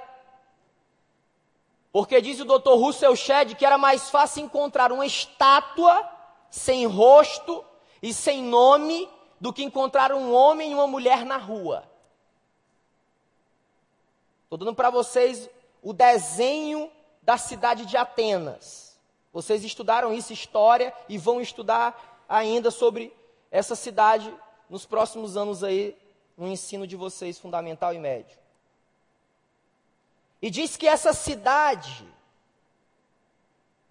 porque 1.91 2.21
diz 2.21 2.39
o 2.39 2.45
Dr. 2.45 2.75
Russell 2.75 3.17
Shedd 3.17 3.57
que 3.57 3.67
era 3.67 3.77
mais 3.77 4.11
fácil 4.11 4.45
encontrar 4.45 4.93
uma 4.93 5.05
estátua 5.05 6.09
sem 6.49 6.87
rosto 6.87 7.65
e 8.01 8.15
sem 8.15 8.45
nome 8.45 9.11
do 9.41 9.53
que 9.53 9.65
encontrar 9.65 10.13
um 10.13 10.33
homem 10.33 10.71
e 10.71 10.75
uma 10.75 10.87
mulher 10.87 11.25
na 11.27 11.37
rua. 11.37 11.88
Estou 14.49 14.57
dando 14.57 14.75
para 14.75 14.89
vocês 14.89 15.47
o 15.83 15.93
desenho 15.93 16.91
da 17.21 17.37
cidade 17.37 17.85
de 17.85 17.99
Atenas. 17.99 18.99
Vocês 19.31 19.63
estudaram 19.63 20.11
isso, 20.11 20.33
história, 20.33 20.95
e 21.07 21.19
vão 21.19 21.39
estudar 21.39 22.25
ainda 22.27 22.71
sobre 22.71 23.15
essa 23.51 23.77
cidade 23.77 24.35
nos 24.71 24.87
próximos 24.87 25.37
anos 25.37 25.63
aí, 25.63 25.95
no 26.35 26.49
ensino 26.49 26.87
de 26.87 26.97
vocês, 26.97 27.39
fundamental 27.39 27.93
e 27.93 27.99
médio. 27.99 28.39
E 30.41 30.49
diz 30.49 30.79
que 30.79 30.89
essa 30.89 31.13
cidade 31.13 32.09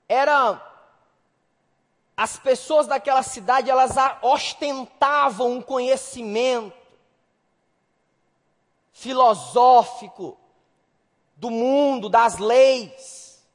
era. 0.10 0.60
As 2.18 2.40
pessoas 2.40 2.88
daquela 2.88 3.22
cidade, 3.22 3.70
elas 3.70 3.92
ostentavam 4.24 5.52
um 5.52 5.62
conhecimento 5.62 6.76
filosófico 8.92 10.36
do 11.38 11.50
mundo, 11.50 12.10
das 12.10 12.38
leis. 12.38 13.48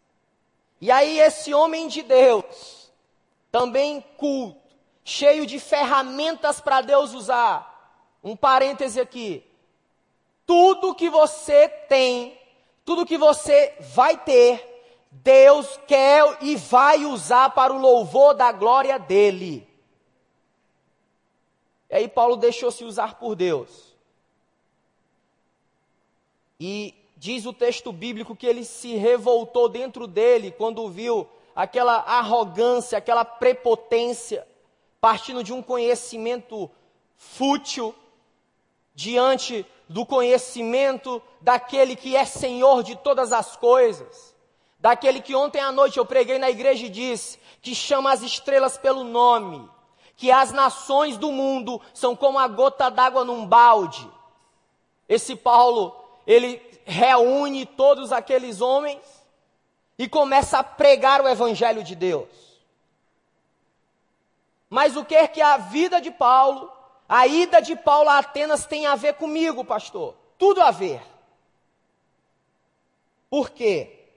E 0.81 0.91
aí, 0.91 1.19
esse 1.19 1.53
homem 1.53 1.89
de 1.89 2.03
Deus, 2.03 2.91
também 3.51 4.01
culto, 4.17 4.61
cheio 5.05 5.47
de 5.47 5.59
ferramentas 5.59 6.61
para 6.61 6.81
Deus 6.81 7.13
usar. 7.13 7.71
Um 8.23 8.37
parêntese 8.37 9.01
aqui. 9.01 9.45
Tudo 10.47 10.95
que 10.95 11.11
você 11.11 11.69
tem, 11.69 12.39
tudo 12.85 13.07
que 13.07 13.19
você 13.19 13.77
vai 13.81 14.17
ter, 14.17 14.73
Deus 15.11 15.79
quer 15.87 16.39
e 16.41 16.57
vai 16.57 17.05
usar 17.05 17.51
para 17.51 17.73
o 17.73 17.79
louvor 17.79 18.35
da 18.35 18.51
glória 18.51 18.99
dele. 18.99 19.69
E 21.91 21.95
aí 21.95 22.09
Paulo 22.09 22.37
deixou-se 22.37 22.83
usar 22.85 23.17
por 23.17 23.35
Deus. 23.35 23.95
E 26.59 26.95
Diz 27.23 27.47
o 27.47 27.53
texto 27.53 27.93
bíblico 27.93 28.35
que 28.35 28.45
ele 28.45 28.65
se 28.65 28.97
revoltou 28.97 29.69
dentro 29.69 30.09
dele 30.09 30.51
quando 30.51 30.89
viu 30.89 31.25
aquela 31.55 31.99
arrogância, 31.99 32.99
aquela 32.99 33.25
prepotência, 33.25 34.45
partindo 35.01 35.45
de 35.45 35.53
um 35.53 35.63
conhecimento 35.63 36.69
fútil, 37.17 37.95
diante 38.93 39.65
do 39.89 40.05
conhecimento 40.05 41.23
daquele 41.41 41.95
que 41.95 42.17
é 42.17 42.25
Senhor 42.25 42.83
de 42.83 42.97
todas 42.97 43.33
as 43.33 43.55
coisas, 43.55 44.35
daquele 44.81 45.21
que 45.21 45.37
ontem 45.37 45.61
à 45.61 45.71
noite 45.71 45.99
eu 45.99 46.05
preguei 46.05 46.41
na 46.41 46.51
igreja 46.51 46.87
e 46.87 46.91
disse 46.91 47.39
que 47.61 47.73
chama 47.73 48.11
as 48.11 48.23
estrelas 48.23 48.77
pelo 48.77 49.05
nome, 49.05 49.71
que 50.17 50.33
as 50.33 50.51
nações 50.51 51.17
do 51.17 51.31
mundo 51.31 51.81
são 51.95 52.17
como 52.17 52.37
a 52.37 52.49
gota 52.49 52.91
d'água 52.91 53.25
num 53.25 53.47
balde. 53.47 54.11
Esse 55.09 55.37
Paulo, 55.37 55.95
ele 56.27 56.72
reúne 56.85 57.67
todos 57.67 58.13
aqueles 58.13 58.61
homens 58.61 59.01
e 59.99 60.09
começa 60.09 60.59
a 60.59 60.65
pregar 60.65 61.21
o 61.21 61.29
evangelho 61.29 61.83
de 61.83 61.95
Deus. 61.95 62.29
Mas 64.69 64.97
o 64.97 65.05
que 65.05 65.15
é 65.15 65.29
que 65.29 65.41
a 65.41 65.57
vida 65.57 66.01
de 66.01 66.11
Paulo 66.11 66.73
a 67.15 67.27
ida 67.27 67.61
de 67.61 67.77
Paulo 67.77 68.09
a 68.09 68.21
Atenas 68.21 68.65
tem 68.65 68.87
a 68.87 68.97
ver 68.97 69.13
comigo, 69.17 69.63
pastor. 69.63 70.15
Tudo 70.39 70.63
a 70.63 70.71
ver. 70.71 71.03
Por 73.29 73.51
quê? 73.51 74.09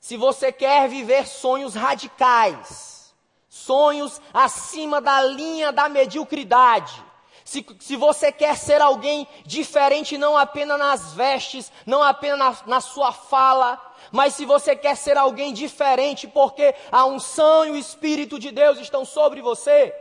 Se 0.00 0.16
você 0.16 0.50
quer 0.50 0.88
viver 0.88 1.24
sonhos 1.24 1.76
radicais, 1.76 3.14
sonhos 3.48 4.20
acima 4.34 5.00
da 5.00 5.22
linha 5.22 5.70
da 5.70 5.88
mediocridade, 5.88 7.00
se, 7.46 7.64
se 7.80 7.96
você 7.96 8.30
quer 8.30 8.58
ser 8.58 8.82
alguém 8.82 9.26
diferente, 9.46 10.18
não 10.18 10.36
apenas 10.36 10.78
nas 10.78 11.14
vestes, 11.14 11.72
não 11.86 12.02
apenas 12.02 12.60
na, 12.60 12.66
na 12.66 12.80
sua 12.82 13.10
fala, 13.10 13.80
mas 14.12 14.34
se 14.34 14.44
você 14.44 14.76
quer 14.76 14.96
ser 14.96 15.16
alguém 15.16 15.54
diferente, 15.54 16.28
porque 16.28 16.74
a 16.92 17.06
unção 17.06 17.64
e 17.64 17.70
o 17.70 17.76
Espírito 17.76 18.38
de 18.38 18.50
Deus 18.50 18.78
estão 18.78 19.06
sobre 19.06 19.40
você, 19.40 19.94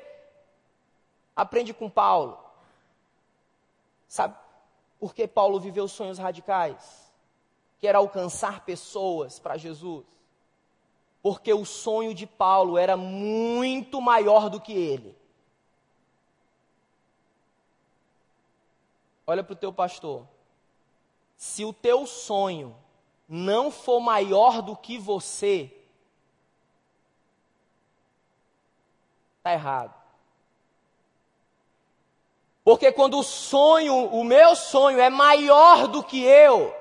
Aprende 1.35 1.73
com 1.73 1.89
Paulo. 1.89 2.39
Sabe 4.07 4.35
por 4.99 5.13
que 5.13 5.27
Paulo 5.27 5.59
viveu 5.59 5.87
sonhos 5.87 6.17
radicais? 6.17 7.11
Que 7.77 7.87
era 7.87 7.97
alcançar 7.97 8.63
pessoas 8.63 9.37
para 9.37 9.57
Jesus. 9.57 10.05
Porque 11.21 11.53
o 11.53 11.65
sonho 11.65 12.13
de 12.13 12.25
Paulo 12.25 12.77
era 12.77 12.95
muito 12.95 13.99
maior 13.99 14.49
do 14.49 14.61
que 14.61 14.71
ele. 14.71 15.15
Olha 19.27 19.43
para 19.43 19.53
o 19.53 19.57
teu 19.57 19.73
pastor. 19.73 20.27
Se 21.35 21.65
o 21.65 21.73
teu 21.73 22.05
sonho 22.05 22.75
não 23.27 23.71
for 23.71 23.99
maior 23.99 24.61
do 24.61 24.75
que 24.75 24.97
você, 24.97 25.71
está 29.37 29.53
errado. 29.53 29.93
Porque 32.63 32.91
quando 32.91 33.19
o 33.19 33.23
sonho, 33.23 34.07
o 34.07 34.23
meu 34.23 34.55
sonho 34.55 34.99
é 34.99 35.09
maior 35.09 35.87
do 35.87 36.03
que 36.03 36.23
eu, 36.23 36.75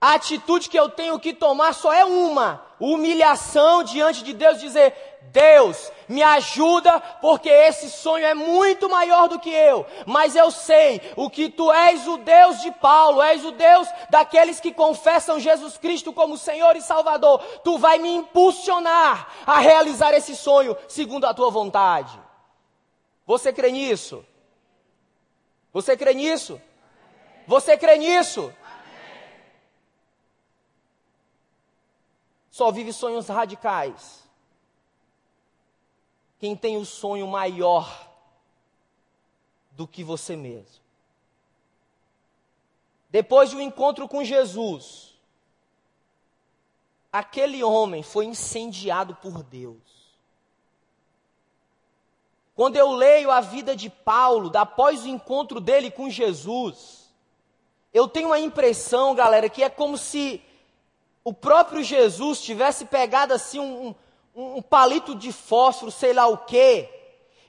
a 0.00 0.14
atitude 0.14 0.68
que 0.68 0.78
eu 0.78 0.88
tenho 0.88 1.18
que 1.18 1.32
tomar 1.32 1.72
só 1.74 1.92
é 1.92 2.04
uma: 2.04 2.64
humilhação 2.80 3.82
diante 3.82 4.22
de 4.22 4.32
Deus, 4.32 4.60
dizer: 4.60 4.94
Deus, 5.32 5.90
me 6.08 6.22
ajuda, 6.22 7.00
porque 7.20 7.48
esse 7.48 7.90
sonho 7.90 8.24
é 8.24 8.34
muito 8.34 8.88
maior 8.88 9.28
do 9.28 9.38
que 9.38 9.50
eu. 9.50 9.86
Mas 10.06 10.34
eu 10.34 10.50
sei 10.50 11.00
o 11.16 11.28
que 11.28 11.48
tu 11.48 11.70
és 11.72 12.06
o 12.06 12.16
Deus 12.18 12.60
de 12.60 12.70
Paulo, 12.72 13.22
és 13.22 13.44
o 13.44 13.52
Deus 13.52 13.88
daqueles 14.10 14.60
que 14.60 14.72
confessam 14.72 15.40
Jesus 15.40 15.76
Cristo 15.76 16.12
como 16.12 16.38
Senhor 16.38 16.76
e 16.76 16.82
Salvador. 16.82 17.40
Tu 17.62 17.78
vai 17.78 17.98
me 17.98 18.10
impulsionar 18.10 19.28
a 19.46 19.58
realizar 19.58 20.12
esse 20.14 20.34
sonho 20.34 20.76
segundo 20.88 21.26
a 21.26 21.34
tua 21.34 21.50
vontade. 21.50 22.18
Você 23.26 23.52
crê 23.52 23.70
nisso? 23.70 24.24
Você 25.72 25.96
crê 25.96 26.14
nisso? 26.14 26.60
Você 27.46 27.76
crê 27.76 27.98
nisso? 27.98 28.52
Só 32.58 32.72
vive 32.72 32.92
sonhos 32.92 33.28
radicais. 33.28 34.24
Quem 36.40 36.56
tem 36.56 36.76
o 36.76 36.84
sonho 36.84 37.28
maior 37.28 38.10
do 39.70 39.86
que 39.86 40.02
você 40.02 40.34
mesmo. 40.34 40.82
Depois 43.10 43.52
do 43.52 43.60
encontro 43.60 44.08
com 44.08 44.24
Jesus, 44.24 45.14
aquele 47.12 47.62
homem 47.62 48.02
foi 48.02 48.24
incendiado 48.24 49.14
por 49.14 49.44
Deus. 49.44 50.18
Quando 52.56 52.74
eu 52.74 52.90
leio 52.90 53.30
a 53.30 53.40
vida 53.40 53.76
de 53.76 53.88
Paulo, 53.88 54.50
após 54.58 55.04
o 55.04 55.08
encontro 55.08 55.60
dele 55.60 55.92
com 55.92 56.10
Jesus, 56.10 57.08
eu 57.94 58.08
tenho 58.08 58.32
a 58.32 58.40
impressão, 58.40 59.14
galera, 59.14 59.48
que 59.48 59.62
é 59.62 59.70
como 59.70 59.96
se 59.96 60.42
o 61.28 61.34
próprio 61.34 61.82
Jesus 61.82 62.40
tivesse 62.40 62.86
pegado 62.86 63.34
assim 63.34 63.58
um, 63.58 63.94
um, 64.34 64.56
um 64.56 64.62
palito 64.62 65.14
de 65.14 65.30
fósforo, 65.30 65.92
sei 65.92 66.14
lá 66.14 66.26
o 66.26 66.38
quê, 66.38 66.88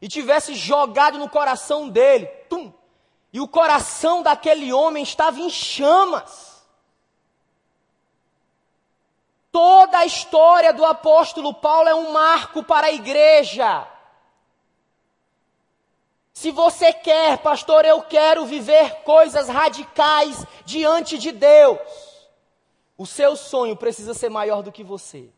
e 0.02 0.08
tivesse 0.10 0.54
jogado 0.54 1.18
no 1.18 1.30
coração 1.30 1.88
dele. 1.88 2.26
Tum, 2.50 2.74
e 3.32 3.40
o 3.40 3.48
coração 3.48 4.22
daquele 4.22 4.74
homem 4.74 5.02
estava 5.02 5.40
em 5.40 5.50
chamas. 5.50 6.62
Toda 9.50 10.00
a 10.00 10.06
história 10.06 10.74
do 10.74 10.84
apóstolo 10.84 11.54
Paulo 11.54 11.88
é 11.88 11.96
um 11.96 12.12
marco 12.12 12.62
para 12.64 12.88
a 12.88 12.92
igreja. 12.92 13.88
Se 16.34 16.52
você 16.52 16.92
quer, 16.92 17.38
pastor, 17.38 17.86
eu 17.86 18.02
quero 18.02 18.46
viver 18.46 19.04
coisas 19.04 19.48
radicais 19.48 20.46
diante 20.66 21.18
de 21.18 21.32
Deus, 21.32 21.80
o 23.00 23.06
seu 23.06 23.38
sonho 23.38 23.78
precisa 23.78 24.14
ser 24.14 24.28
maior 24.28 24.62
do 24.62 24.74
que 24.74 24.84
você. 24.84 25.30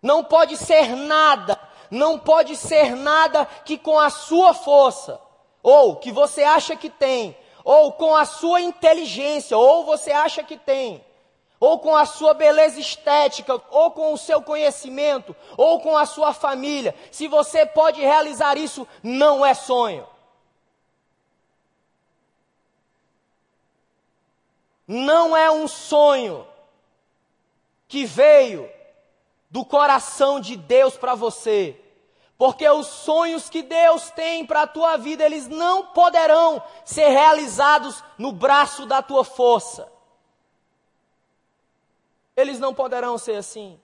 Não 0.00 0.24
pode 0.24 0.56
ser 0.56 0.96
nada, 0.96 1.60
não 1.90 2.18
pode 2.18 2.56
ser 2.56 2.96
nada 2.96 3.44
que 3.44 3.76
com 3.76 4.00
a 4.00 4.08
sua 4.08 4.54
força, 4.54 5.20
ou 5.62 5.96
que 5.96 6.10
você 6.10 6.42
acha 6.42 6.74
que 6.74 6.88
tem, 6.88 7.36
ou 7.62 7.92
com 7.92 8.16
a 8.16 8.24
sua 8.24 8.62
inteligência, 8.62 9.58
ou 9.58 9.84
você 9.84 10.10
acha 10.10 10.42
que 10.42 10.56
tem, 10.56 11.04
ou 11.60 11.78
com 11.78 11.94
a 11.94 12.06
sua 12.06 12.32
beleza 12.32 12.80
estética, 12.80 13.60
ou 13.70 13.90
com 13.90 14.14
o 14.14 14.18
seu 14.18 14.40
conhecimento, 14.40 15.36
ou 15.54 15.80
com 15.80 15.98
a 15.98 16.06
sua 16.06 16.32
família. 16.32 16.94
Se 17.12 17.28
você 17.28 17.66
pode 17.66 18.00
realizar 18.00 18.56
isso, 18.56 18.88
não 19.02 19.44
é 19.44 19.52
sonho. 19.52 20.06
Não 24.92 25.36
é 25.36 25.50
um 25.50 25.68
sonho 25.68 26.46
que 27.86 28.04
veio 28.04 28.68
do 29.50 29.64
coração 29.64 30.40
de 30.40 30.56
Deus 30.56 30.96
para 30.96 31.14
você. 31.14 31.78
Porque 32.36 32.68
os 32.68 32.86
sonhos 32.86 33.50
que 33.50 33.62
Deus 33.62 34.10
tem 34.10 34.46
para 34.46 34.62
a 34.62 34.66
tua 34.66 34.96
vida, 34.96 35.24
eles 35.24 35.46
não 35.46 35.86
poderão 35.86 36.62
ser 36.84 37.08
realizados 37.08 38.02
no 38.16 38.32
braço 38.32 38.86
da 38.86 39.02
tua 39.02 39.24
força 39.24 39.90
eles 42.40 42.58
não 42.58 42.74
poderão 42.74 43.18
ser 43.18 43.36
assim. 43.36 43.78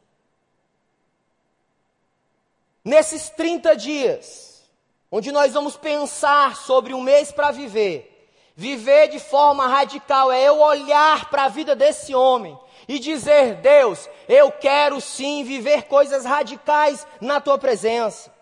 Nesses 2.84 3.28
30 3.30 3.76
dias, 3.76 4.62
onde 5.10 5.32
nós 5.32 5.52
vamos 5.52 5.76
pensar 5.76 6.56
sobre 6.56 6.94
um 6.94 7.00
mês 7.00 7.32
para 7.32 7.50
viver, 7.50 8.15
viver 8.56 9.08
de 9.08 9.20
forma 9.20 9.68
radical 9.68 10.32
é 10.32 10.42
eu 10.42 10.60
olhar 10.60 11.28
para 11.28 11.44
a 11.44 11.48
vida 11.48 11.76
desse 11.76 12.14
homem 12.14 12.58
e 12.88 12.98
dizer: 12.98 13.56
Deus, 13.56 14.08
eu 14.26 14.50
quero 14.50 15.00
sim 15.00 15.44
viver 15.44 15.82
coisas 15.82 16.24
radicais 16.24 17.06
na 17.20 17.40
tua 17.40 17.58
presença. 17.58 18.34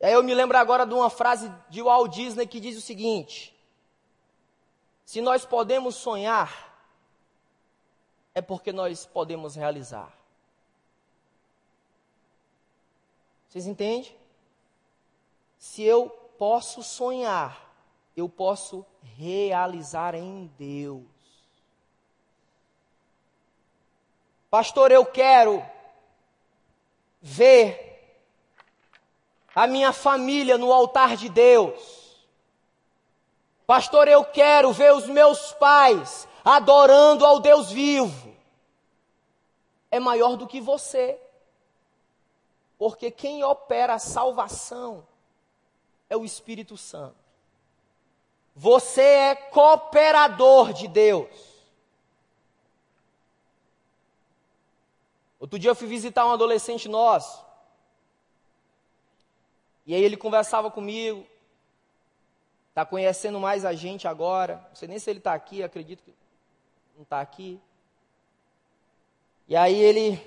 Aí 0.00 0.12
eu 0.12 0.22
me 0.22 0.34
lembro 0.34 0.56
agora 0.58 0.86
de 0.86 0.94
uma 0.94 1.10
frase 1.10 1.52
de 1.70 1.82
Walt 1.82 2.12
Disney 2.12 2.46
que 2.46 2.60
diz 2.60 2.76
o 2.76 2.82
seguinte: 2.82 3.56
Se 5.04 5.22
nós 5.22 5.46
podemos 5.46 5.96
sonhar, 5.96 6.68
é 8.34 8.42
porque 8.42 8.72
nós 8.72 9.06
podemos 9.06 9.56
realizar. 9.56 10.12
Vocês 13.48 13.66
entendem? 13.66 14.14
Se 15.58 15.82
eu 15.82 16.10
posso 16.38 16.82
sonhar, 16.82 17.67
eu 18.20 18.28
posso 18.28 18.84
realizar 19.16 20.14
em 20.14 20.46
Deus. 20.58 21.04
Pastor, 24.50 24.90
eu 24.90 25.04
quero 25.04 25.64
ver 27.20 27.88
a 29.54 29.66
minha 29.66 29.92
família 29.92 30.56
no 30.56 30.72
altar 30.72 31.16
de 31.16 31.28
Deus. 31.28 32.26
Pastor, 33.66 34.08
eu 34.08 34.24
quero 34.24 34.72
ver 34.72 34.94
os 34.94 35.06
meus 35.06 35.52
pais 35.52 36.26
adorando 36.44 37.26
ao 37.26 37.40
Deus 37.40 37.70
vivo. 37.70 38.34
é 39.90 39.98
maior 39.98 40.36
do 40.36 40.46
que 40.46 40.60
você. 40.60 41.20
Porque 42.78 43.10
quem 43.10 43.42
opera 43.44 43.94
a 43.94 43.98
salvação 43.98 45.06
é 46.08 46.16
o 46.16 46.24
Espírito 46.24 46.76
Santo. 46.76 47.27
Você 48.58 49.02
é 49.02 49.34
cooperador 49.36 50.72
de 50.72 50.88
Deus. 50.88 51.28
Outro 55.38 55.60
dia 55.60 55.70
eu 55.70 55.76
fui 55.76 55.86
visitar 55.86 56.26
um 56.26 56.32
adolescente 56.32 56.88
nosso. 56.88 57.40
E 59.86 59.94
aí 59.94 60.02
ele 60.02 60.16
conversava 60.16 60.72
comigo. 60.72 61.24
Está 62.70 62.84
conhecendo 62.84 63.38
mais 63.38 63.64
a 63.64 63.74
gente 63.74 64.08
agora. 64.08 64.56
Não 64.70 64.74
sei 64.74 64.88
nem 64.88 64.98
se 64.98 65.08
ele 65.08 65.20
está 65.20 65.34
aqui, 65.34 65.62
acredito 65.62 66.02
que 66.02 66.12
não 66.96 67.04
está 67.04 67.20
aqui. 67.20 67.60
E 69.46 69.54
aí 69.54 69.76
ele 69.76 70.20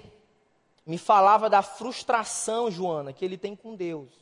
me 0.85 0.97
falava 0.97 1.49
da 1.49 1.61
frustração, 1.61 2.71
Joana, 2.71 3.11
que 3.11 3.25
ele 3.25 3.37
tem 3.37 3.57
com 3.57 3.75
Deus. 3.75 4.20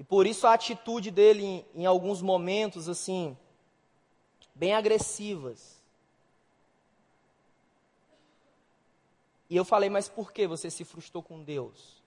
E 0.00 0.02
por 0.02 0.26
isso 0.26 0.46
a 0.46 0.54
atitude 0.54 1.10
dele 1.10 1.44
em, 1.44 1.64
em 1.74 1.84
alguns 1.84 2.22
momentos, 2.22 2.88
assim, 2.88 3.36
bem 4.54 4.72
agressivas. 4.72 5.78
E 9.50 9.54
eu 9.54 9.62
falei, 9.62 9.90
mas 9.90 10.08
por 10.08 10.32
que 10.32 10.46
você 10.46 10.70
se 10.70 10.86
frustrou 10.86 11.22
com 11.22 11.42
Deus? 11.42 12.02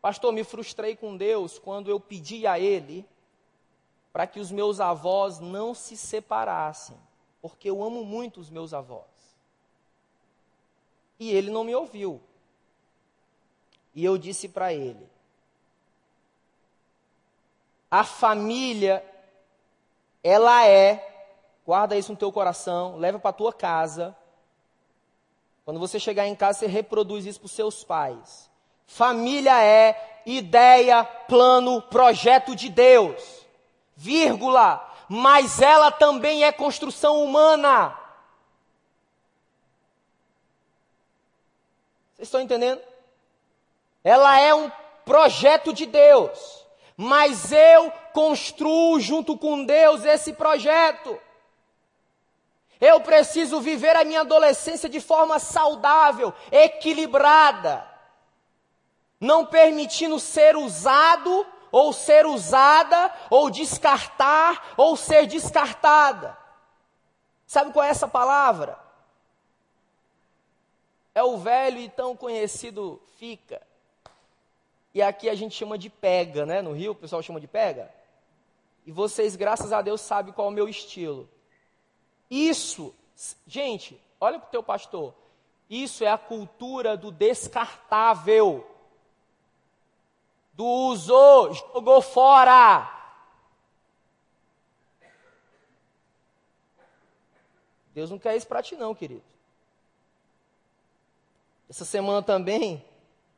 Pastor, 0.00 0.32
me 0.32 0.42
frustrei 0.42 0.96
com 0.96 1.14
Deus 1.14 1.58
quando 1.58 1.90
eu 1.90 2.00
pedi 2.00 2.46
a 2.46 2.58
Ele 2.58 3.06
para 4.10 4.26
que 4.26 4.40
os 4.40 4.50
meus 4.50 4.80
avós 4.80 5.38
não 5.38 5.74
se 5.74 5.98
separassem, 5.98 6.96
porque 7.42 7.68
eu 7.68 7.84
amo 7.84 8.02
muito 8.02 8.40
os 8.40 8.48
meus 8.48 8.72
avós. 8.72 9.04
E 11.20 11.30
ele 11.30 11.50
não 11.50 11.62
me 11.62 11.74
ouviu. 11.74 12.22
E 13.94 14.02
eu 14.02 14.16
disse 14.16 14.48
para 14.48 14.72
ele: 14.72 15.06
a 17.90 18.04
família, 18.04 19.04
ela 20.22 20.66
é, 20.66 21.06
guarda 21.64 21.96
isso 21.96 22.12
no 22.12 22.18
teu 22.18 22.32
coração, 22.32 22.96
leva 22.96 23.18
para 23.18 23.32
tua 23.32 23.52
casa. 23.52 24.16
Quando 25.64 25.80
você 25.80 25.98
chegar 25.98 26.26
em 26.26 26.34
casa, 26.34 26.60
você 26.60 26.66
reproduz 26.66 27.26
isso 27.26 27.40
para 27.40 27.46
os 27.46 27.52
seus 27.52 27.84
pais. 27.84 28.50
Família 28.86 29.62
é 29.62 30.22
ideia, 30.24 31.04
plano, 31.04 31.82
projeto 31.82 32.54
de 32.54 32.68
Deus. 32.68 33.46
Vírgula. 33.96 34.82
Mas 35.08 35.60
ela 35.60 35.90
também 35.90 36.44
é 36.44 36.52
construção 36.52 37.22
humana. 37.22 37.96
Vocês 42.14 42.28
estão 42.28 42.40
entendendo? 42.40 42.80
Ela 44.02 44.40
é 44.40 44.54
um 44.54 44.70
projeto 45.04 45.72
de 45.72 45.86
Deus, 45.86 46.65
mas 46.96 47.52
eu 47.52 47.92
construo 48.12 48.98
junto 48.98 49.36
com 49.36 49.64
Deus 49.64 50.04
esse 50.04 50.32
projeto. 50.32 51.20
Eu 52.80 53.00
preciso 53.00 53.60
viver 53.60 53.96
a 53.96 54.04
minha 54.04 54.20
adolescência 54.20 54.88
de 54.88 55.00
forma 55.00 55.38
saudável, 55.38 56.32
equilibrada, 56.50 57.86
não 59.20 59.46
permitindo 59.46 60.18
ser 60.18 60.56
usado, 60.56 61.46
ou 61.72 61.92
ser 61.92 62.26
usada, 62.26 63.12
ou 63.28 63.50
descartar, 63.50 64.74
ou 64.76 64.96
ser 64.96 65.26
descartada. 65.26 66.36
Sabe 67.46 67.72
qual 67.72 67.84
é 67.84 67.90
essa 67.90 68.08
palavra? 68.08 68.78
É 71.14 71.22
o 71.22 71.38
velho 71.38 71.78
e 71.78 71.88
tão 71.88 72.16
conhecido 72.16 73.00
fica. 73.18 73.65
E 74.96 75.02
aqui 75.02 75.28
a 75.28 75.34
gente 75.34 75.54
chama 75.54 75.76
de 75.76 75.90
pega, 75.90 76.46
né? 76.46 76.62
No 76.62 76.72
Rio 76.72 76.92
o 76.92 76.94
pessoal 76.94 77.22
chama 77.22 77.38
de 77.38 77.46
pega. 77.46 77.92
E 78.86 78.90
vocês, 78.90 79.36
graças 79.36 79.70
a 79.70 79.82
Deus, 79.82 80.00
sabem 80.00 80.32
qual 80.32 80.48
é 80.48 80.50
o 80.50 80.54
meu 80.54 80.66
estilo. 80.66 81.28
Isso, 82.30 82.94
gente, 83.46 84.02
olha 84.18 84.38
para 84.38 84.48
o 84.48 84.50
teu 84.50 84.62
pastor. 84.62 85.12
Isso 85.68 86.02
é 86.02 86.08
a 86.08 86.16
cultura 86.16 86.96
do 86.96 87.10
descartável. 87.10 88.66
Do 90.54 90.64
usou, 90.64 91.52
jogou 91.52 92.00
fora. 92.00 92.90
Deus 97.92 98.10
não 98.10 98.18
quer 98.18 98.34
isso 98.34 98.46
para 98.46 98.62
ti 98.62 98.76
não, 98.76 98.94
querido. 98.94 99.22
Essa 101.68 101.84
semana 101.84 102.22
também, 102.22 102.82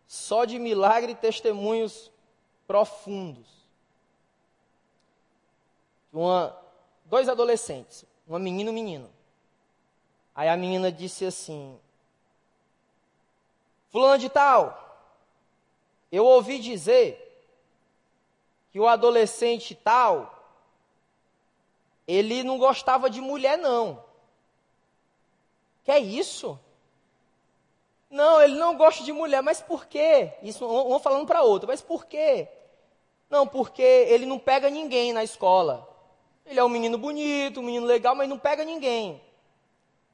só 0.08 0.46
de 0.46 0.58
milagre 0.58 1.12
e 1.12 1.14
testemunhos 1.14 2.10
profundos. 2.66 3.46
Uma, 6.10 6.58
dois 7.04 7.28
adolescentes, 7.28 8.06
uma 8.26 8.38
menina 8.38 8.70
e 8.70 8.72
um 8.72 8.74
menino. 8.74 9.10
Aí 10.34 10.48
a 10.48 10.56
menina 10.56 10.90
disse 10.90 11.26
assim: 11.26 11.78
Fulano 13.90 14.18
de 14.18 14.30
Tal, 14.30 14.88
eu 16.10 16.24
ouvi 16.24 16.58
dizer 16.58 17.26
que 18.70 18.80
o 18.80 18.88
adolescente 18.88 19.74
tal, 19.74 20.34
ele 22.06 22.42
não 22.42 22.58
gostava 22.58 23.10
de 23.10 23.20
mulher, 23.20 23.58
não. 23.58 24.02
Que 25.84 25.90
é 25.92 25.98
isso? 25.98 26.58
Não, 28.10 28.40
ele 28.40 28.54
não 28.54 28.76
gosta 28.76 29.04
de 29.04 29.12
mulher, 29.12 29.42
mas 29.42 29.60
por 29.60 29.86
quê? 29.86 30.32
Isso 30.42 30.64
um 30.66 30.98
falando 30.98 31.26
para 31.26 31.42
outro, 31.42 31.68
mas 31.68 31.82
por 31.82 32.06
quê? 32.06 32.48
Não, 33.28 33.46
porque 33.46 33.82
ele 33.82 34.24
não 34.24 34.38
pega 34.38 34.70
ninguém 34.70 35.12
na 35.12 35.22
escola. 35.22 35.86
Ele 36.46 36.58
é 36.58 36.64
um 36.64 36.68
menino 36.68 36.96
bonito, 36.96 37.60
um 37.60 37.62
menino 37.62 37.86
legal, 37.86 38.14
mas 38.14 38.28
não 38.28 38.38
pega 38.38 38.64
ninguém. 38.64 39.20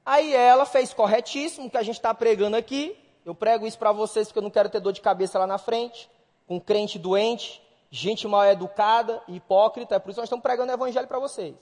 Aí 0.04 0.34
ela 0.34 0.66
fez 0.66 0.92
corretíssimo, 0.92 1.70
que 1.70 1.78
a 1.78 1.82
gente 1.82 1.96
está 1.96 2.12
pregando 2.12 2.56
aqui. 2.56 2.96
Eu 3.24 3.34
prego 3.34 3.66
isso 3.66 3.78
para 3.78 3.92
vocês 3.92 4.26
porque 4.26 4.40
eu 4.40 4.42
não 4.42 4.50
quero 4.50 4.68
ter 4.68 4.80
dor 4.80 4.92
de 4.92 5.00
cabeça 5.00 5.38
lá 5.38 5.46
na 5.46 5.56
frente, 5.56 6.10
com 6.46 6.60
crente 6.60 6.98
doente, 6.98 7.62
gente 7.90 8.26
mal 8.26 8.44
educada, 8.44 9.22
hipócrita. 9.28 9.94
É 9.94 9.98
por 9.98 10.10
isso 10.10 10.20
nós 10.20 10.26
estamos 10.26 10.42
pregando 10.42 10.72
o 10.72 10.74
evangelho 10.74 11.06
para 11.06 11.20
vocês. 11.20 11.54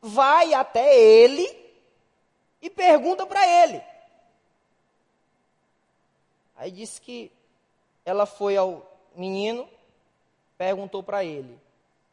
Vai 0.00 0.54
até 0.54 0.96
ele 0.96 1.46
e 2.62 2.70
pergunta 2.70 3.26
para 3.26 3.46
ele. 3.46 3.82
Aí 6.56 6.70
disse 6.70 7.00
que 7.00 7.32
ela 8.04 8.26
foi 8.26 8.56
ao 8.56 8.86
menino, 9.14 9.68
perguntou 10.56 11.02
para 11.02 11.24
ele: 11.24 11.58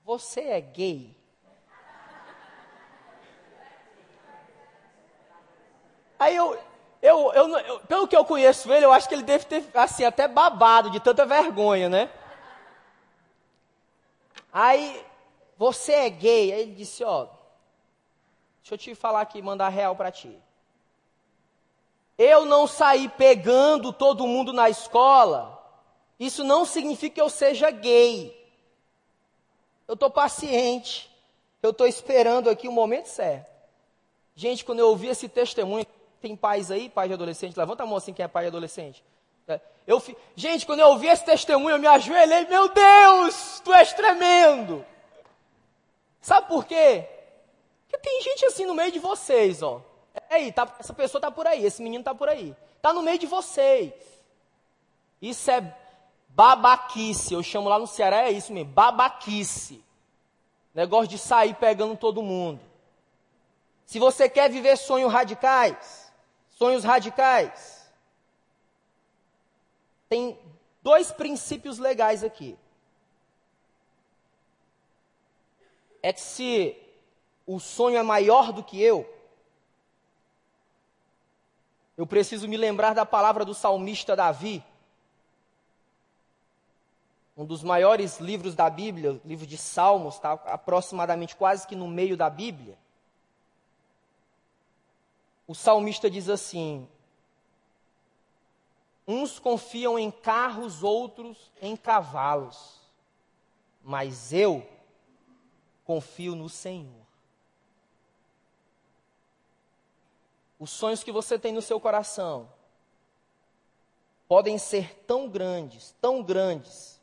Você 0.04 0.42
é 0.42 0.62
gay? 0.62 1.16
Aí 6.18 6.36
eu, 6.36 6.56
eu, 7.02 7.34
eu, 7.34 7.58
eu, 7.58 7.80
pelo 7.80 8.08
que 8.08 8.16
eu 8.16 8.24
conheço 8.24 8.72
ele, 8.72 8.86
eu 8.86 8.94
acho 8.94 9.10
que 9.10 9.16
ele 9.16 9.24
deve 9.24 9.46
ter, 9.46 9.68
assim, 9.74 10.04
até 10.04 10.28
babado 10.28 10.92
de 10.92 11.00
tanta 11.00 11.26
vergonha, 11.26 11.90
né? 11.90 12.12
Aí, 14.54 15.04
você 15.58 15.94
é 15.94 16.10
gay? 16.10 16.54
Aí 16.54 16.62
ele 16.62 16.76
disse, 16.76 17.04
ó, 17.04 17.28
deixa 18.62 18.76
eu 18.76 18.78
te 18.78 18.94
falar 18.94 19.22
aqui, 19.22 19.42
mandar 19.42 19.70
real 19.70 19.96
para 19.96 20.12
ti. 20.12 20.38
Eu 22.24 22.46
não 22.46 22.68
sair 22.68 23.10
pegando 23.10 23.92
todo 23.92 24.28
mundo 24.28 24.54
na 24.54 24.70
escola, 24.70 25.60
isso 26.20 26.44
não 26.44 26.66
significa 26.66 27.16
que 27.16 27.22
eu 27.22 27.30
seja 27.32 27.72
gay. 27.72 28.40
Eu 29.88 29.96
estou 29.96 30.08
paciente. 30.08 31.10
Eu 31.64 31.72
estou 31.72 31.88
esperando 31.88 32.48
aqui 32.48 32.68
o 32.68 32.72
momento 32.72 33.08
certo. 33.08 33.50
Gente, 34.36 34.64
quando 34.64 34.78
eu 34.78 34.90
ouvi 34.90 35.08
esse 35.08 35.28
testemunho, 35.28 35.84
tem 36.22 36.36
pais 36.36 36.70
aí, 36.70 36.90
pai 36.90 37.08
de 37.08 37.16
adolescente? 37.16 37.58
Levanta 37.58 37.82
a 37.82 37.86
mão 37.88 37.98
assim 37.98 38.14
quem 38.14 38.24
é 38.24 38.28
pai 38.28 38.44
de 38.44 38.50
adolescente. 38.50 39.04
É, 39.48 39.60
eu, 39.88 40.00
gente, 40.36 40.68
quando 40.68 40.82
eu 40.82 40.90
ouvi 40.90 41.08
esse 41.08 41.26
testemunho, 41.26 41.74
eu 41.76 41.80
me 41.80 41.88
ajoelhei, 41.88 42.46
meu 42.46 42.70
Deus, 42.70 43.60
tu 43.64 43.74
és 43.74 43.94
tremendo. 43.94 44.86
Sabe 46.22 46.48
por 46.48 46.66
quê? 46.66 47.04
Porque 47.90 47.98
tem 47.98 48.22
gente 48.22 48.46
assim 48.46 48.68
no 48.68 48.76
meio 48.76 48.92
de 48.92 49.00
vocês, 49.00 49.64
ó. 49.64 49.82
Aí, 50.32 50.50
tá, 50.50 50.74
essa 50.80 50.94
pessoa 50.94 51.20
está 51.20 51.30
por 51.30 51.46
aí, 51.46 51.65
esse 51.65 51.84
menino 51.84 52.02
está 52.02 52.15
por 52.15 52.30
aí. 52.30 52.56
Está 52.78 52.94
no 52.94 53.02
meio 53.02 53.20
de 53.20 53.28
vocês. 53.28 53.94
Isso 55.22 55.52
é 55.52 55.78
babaquice. 56.30 57.34
Eu 57.34 57.44
chamo 57.44 57.67
lá 57.67 57.78
no 57.78 57.86
Ceará, 57.86 58.22
é 58.22 58.32
isso 58.32 58.54
mesmo, 58.54 58.72
babaquice. 58.72 59.84
Negócio 60.74 61.10
de 61.10 61.17
sair 61.17 61.54
pegando 61.56 61.98
todo 61.98 62.24
mundo. 62.24 62.62
Se 63.86 64.00
você 64.00 64.30
quer 64.30 64.50
viver 64.50 64.78
sonhos 64.78 65.12
radicais, 65.12 66.10
sonhos 66.52 66.86
radicais, 66.86 67.91
tem 70.08 70.39
dois 70.82 71.12
princípios 71.12 71.78
legais 71.78 72.24
aqui. 72.24 72.58
É 76.02 76.13
que 76.13 76.22
se 76.22 76.74
o 77.46 77.60
sonho 77.60 77.98
é 77.98 78.04
maior 78.04 78.54
do 78.54 78.63
que 78.63 78.82
eu, 78.82 79.06
eu 82.02 82.08
preciso 82.08 82.48
me 82.48 82.58
lembrar 82.58 82.96
da 82.96 83.06
palavra 83.06 83.46
do 83.46 83.54
salmista 83.54 84.16
Davi. 84.16 84.64
Um 87.38 87.46
dos 87.46 87.62
maiores 87.62 88.20
livros 88.20 88.56
da 88.56 88.68
Bíblia, 88.72 89.22
livro 89.24 89.46
de 89.46 89.56
Salmos, 89.56 90.16
está 90.16 90.32
aproximadamente 90.32 91.36
quase 91.36 91.68
que 91.68 91.76
no 91.76 91.88
meio 91.88 92.18
da 92.18 92.28
Bíblia. 92.28 92.76
O 95.48 95.54
salmista 95.54 96.10
diz 96.10 96.28
assim: 96.28 96.90
Uns 99.08 99.38
confiam 99.38 100.00
em 100.00 100.10
carros, 100.10 100.82
outros 100.82 101.52
em 101.62 101.78
cavalos, 101.78 102.82
mas 103.84 104.34
eu 104.34 104.68
confio 105.86 106.34
no 106.34 106.50
Senhor. 106.50 107.01
Os 110.62 110.69
sonhos 110.69 111.04
que 111.04 111.12
você 111.12 111.39
tem 111.39 111.52
no 111.52 111.62
seu 111.62 111.80
coração 111.80 112.47
podem 114.28 114.60
ser 114.60 114.95
tão 115.08 115.28
grandes, 115.28 115.95
tão 116.00 116.21
grandes, 116.21 117.02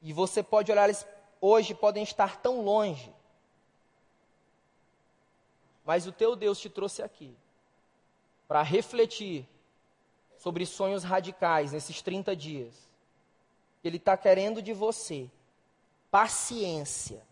e 0.00 0.10
você 0.10 0.42
pode 0.42 0.72
olhar 0.72 0.84
eles 0.84 1.06
hoje 1.38 1.74
podem 1.74 2.02
estar 2.02 2.40
tão 2.40 2.62
longe, 2.62 3.14
mas 5.84 6.06
o 6.06 6.12
teu 6.12 6.34
Deus 6.34 6.58
te 6.58 6.70
trouxe 6.70 7.02
aqui 7.02 7.36
para 8.48 8.62
refletir 8.62 9.46
sobre 10.38 10.64
sonhos 10.64 11.04
radicais 11.04 11.72
nesses 11.72 12.00
30 12.00 12.34
dias. 12.34 12.74
Ele 13.84 13.98
está 13.98 14.16
querendo 14.16 14.62
de 14.62 14.72
você 14.72 15.30
paciência, 16.10 17.22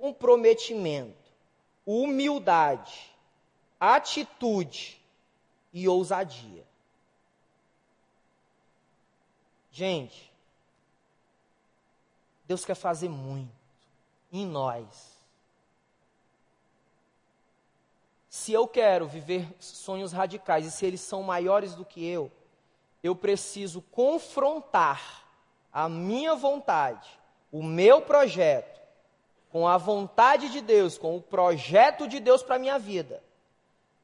comprometimento, 0.00 1.19
humildade, 1.90 3.10
atitude 3.78 5.00
e 5.72 5.88
ousadia. 5.88 6.64
Gente, 9.72 10.32
Deus 12.44 12.64
quer 12.64 12.74
fazer 12.74 13.08
muito 13.08 13.52
em 14.32 14.46
nós. 14.46 15.18
Se 18.28 18.52
eu 18.52 18.68
quero 18.68 19.08
viver 19.08 19.52
sonhos 19.58 20.12
radicais 20.12 20.66
e 20.66 20.70
se 20.70 20.86
eles 20.86 21.00
são 21.00 21.22
maiores 21.22 21.74
do 21.74 21.84
que 21.84 22.06
eu, 22.06 22.30
eu 23.02 23.16
preciso 23.16 23.82
confrontar 23.82 25.24
a 25.72 25.88
minha 25.88 26.34
vontade, 26.34 27.08
o 27.50 27.62
meu 27.62 28.02
projeto, 28.02 28.79
com 29.50 29.66
a 29.66 29.76
vontade 29.76 30.48
de 30.48 30.60
Deus, 30.60 30.96
com 30.96 31.16
o 31.16 31.22
projeto 31.22 32.06
de 32.06 32.20
Deus 32.20 32.42
para 32.42 32.56
a 32.56 32.58
minha 32.58 32.78
vida, 32.78 33.22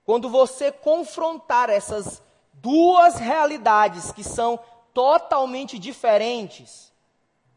quando 0.04 0.28
você 0.28 0.70
confrontar 0.70 1.70
essas 1.70 2.22
duas 2.52 3.16
realidades 3.16 4.12
que 4.12 4.24
são 4.24 4.58
totalmente 4.92 5.78
diferentes, 5.78 6.92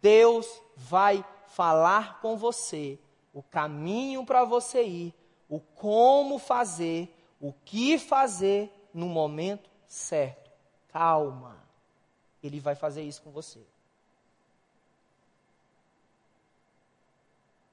Deus 0.01 0.47
vai 0.75 1.23
falar 1.47 2.19
com 2.21 2.37
você 2.37 2.99
o 3.33 3.43
caminho 3.43 4.25
para 4.25 4.43
você 4.43 4.83
ir, 4.83 5.13
o 5.47 5.59
como 5.59 6.37
fazer, 6.37 7.15
o 7.39 7.53
que 7.53 7.97
fazer 7.97 8.71
no 8.93 9.07
momento 9.07 9.69
certo. 9.87 10.51
Calma. 10.89 11.57
Ele 12.41 12.59
vai 12.59 12.75
fazer 12.75 13.03
isso 13.03 13.21
com 13.21 13.31
você. 13.31 13.65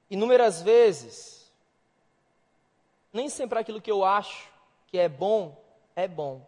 Inúmeras 0.09 0.61
vezes, 0.61 1.51
nem 3.11 3.29
sempre 3.29 3.59
aquilo 3.59 3.81
que 3.81 3.91
eu 3.91 4.05
acho 4.05 4.49
que 4.87 4.97
é 4.97 5.09
bom, 5.09 5.61
é 5.95 6.07
bom. 6.07 6.45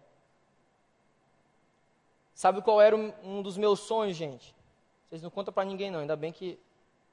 Sabe 2.34 2.62
qual 2.62 2.80
era 2.80 2.96
um 2.96 3.42
dos 3.42 3.58
meus 3.58 3.82
sonhos, 3.82 4.16
gente? 4.16 4.56
Vocês 5.10 5.22
não 5.22 5.30
contam 5.30 5.54
para 5.54 5.66
ninguém 5.66 5.92
não, 5.92 6.00
ainda 6.00 6.16
bem 6.16 6.32
que 6.32 6.58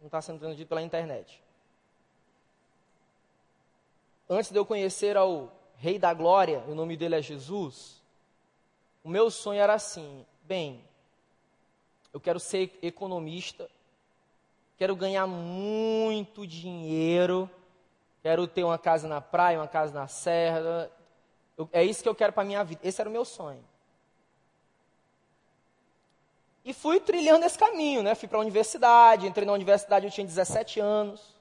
não 0.00 0.06
está 0.06 0.20
sendo 0.22 0.38
transmitido 0.38 0.68
pela 0.68 0.82
internet. 0.82 1.42
Antes 4.28 4.50
de 4.50 4.58
eu 4.58 4.66
conhecer 4.66 5.16
ao 5.16 5.52
Rei 5.78 5.98
da 5.98 6.12
Glória, 6.12 6.60
o 6.68 6.74
nome 6.74 6.96
dele 6.96 7.16
é 7.16 7.22
Jesus, 7.22 8.02
o 9.02 9.08
meu 9.08 9.30
sonho 9.30 9.60
era 9.60 9.74
assim: 9.74 10.26
bem, 10.42 10.84
eu 12.12 12.20
quero 12.20 12.38
ser 12.38 12.78
economista, 12.82 13.70
quero 14.76 14.94
ganhar 14.94 15.26
muito 15.26 16.46
dinheiro, 16.46 17.50
quero 18.22 18.46
ter 18.46 18.64
uma 18.64 18.78
casa 18.78 19.08
na 19.08 19.20
praia, 19.20 19.58
uma 19.58 19.68
casa 19.68 19.92
na 19.92 20.06
serra. 20.06 20.90
Eu, 21.56 21.68
é 21.72 21.82
isso 21.84 22.02
que 22.02 22.08
eu 22.08 22.14
quero 22.14 22.32
para 22.32 22.42
a 22.42 22.46
minha 22.46 22.62
vida. 22.62 22.80
Esse 22.84 23.00
era 23.00 23.08
o 23.08 23.12
meu 23.12 23.24
sonho. 23.24 23.64
E 26.64 26.72
fui 26.72 26.98
trilhando 26.98 27.46
esse 27.46 27.56
caminho, 27.56 28.02
né? 28.02 28.14
Fui 28.14 28.28
para 28.28 28.38
a 28.38 28.40
universidade, 28.40 29.26
entrei 29.26 29.46
na 29.46 29.52
universidade, 29.52 30.04
eu 30.04 30.10
tinha 30.10 30.26
17 30.26 30.80
anos. 30.80 31.36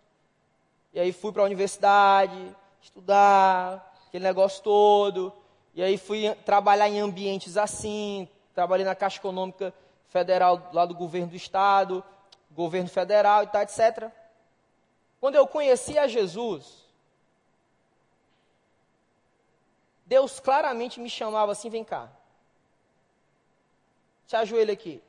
E 0.94 1.00
aí 1.00 1.12
fui 1.12 1.32
para 1.32 1.42
a 1.42 1.46
universidade, 1.46 2.56
estudar, 2.80 3.94
aquele 4.08 4.24
negócio 4.24 4.64
todo. 4.64 5.34
E 5.74 5.82
aí 5.82 5.98
fui 5.98 6.34
trabalhar 6.46 6.88
em 6.88 7.00
ambientes 7.00 7.58
assim, 7.58 8.30
trabalhei 8.54 8.86
na 8.86 8.96
Caixa 8.96 9.18
Econômica 9.18 9.74
Federal 10.08 10.70
lá 10.72 10.86
do 10.86 10.94
governo 10.94 11.28
do 11.28 11.36
estado, 11.36 12.04
governo 12.56 12.90
federal 12.90 13.44
e 13.44 13.48
tal, 13.48 13.62
etc. 13.62 14.12
Quando 15.20 15.36
eu 15.36 15.46
conheci 15.46 15.98
a 15.98 16.08
Jesus, 16.08 16.86
Deus 20.06 20.40
claramente 20.40 21.00
me 21.00 21.10
chamava 21.10 21.52
assim: 21.52 21.70
vem 21.70 21.84
cá, 21.84 22.10
te 24.26 24.36
ajoelha 24.36 24.74
aqui. 24.74 25.04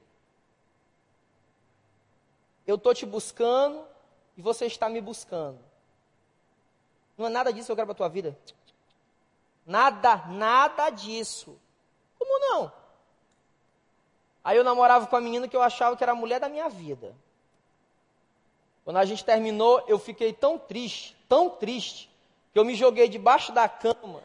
Eu 2.67 2.75
estou 2.75 2.93
te 2.93 3.07
buscando 3.07 3.87
e 4.37 4.43
você 4.43 4.67
está 4.67 4.89
me 4.89 5.01
buscando. 5.01 5.61
Não 7.17 7.27
é 7.27 7.29
nada 7.29 7.53
disso 7.53 7.67
que 7.67 7.73
eu 7.73 7.77
quero 7.77 7.87
para 7.87 7.93
a 7.93 7.97
tua 7.97 8.09
vida. 8.09 8.37
Nada, 9.65 10.17
nada 10.27 10.91
disso. 10.91 11.59
Como 12.19 12.39
não? 12.41 12.73
Aí 14.43 14.57
eu 14.57 14.65
namorava 14.65 15.07
com 15.07 15.17
a 15.17 15.21
menina 15.21 15.49
que 15.49 15.57
eu 15.57 15.63
achava 15.63 15.97
que 15.97 16.03
era 16.03 16.13
a 16.13 16.17
mulher 16.17 16.41
da 16.41 16.49
minha 16.49 16.69
vida. 16.69 17.15
Quando 18.87 18.99
a 18.99 19.05
gente 19.05 19.25
terminou, 19.25 19.83
eu 19.89 19.99
fiquei 19.99 20.33
tão 20.33 20.57
triste, 20.57 21.17
tão 21.29 21.51
triste, 21.51 22.09
que 22.53 22.59
eu 22.59 22.65
me 22.65 22.73
joguei 22.77 23.09
debaixo 23.09 23.51
da 23.51 23.69
cama, 23.69 24.23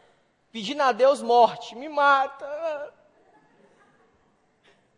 pedindo 0.51 0.83
a 0.83 0.91
Deus 0.91 1.19
morte, 1.19 1.75
me 1.75 1.89
mata. 1.89 2.93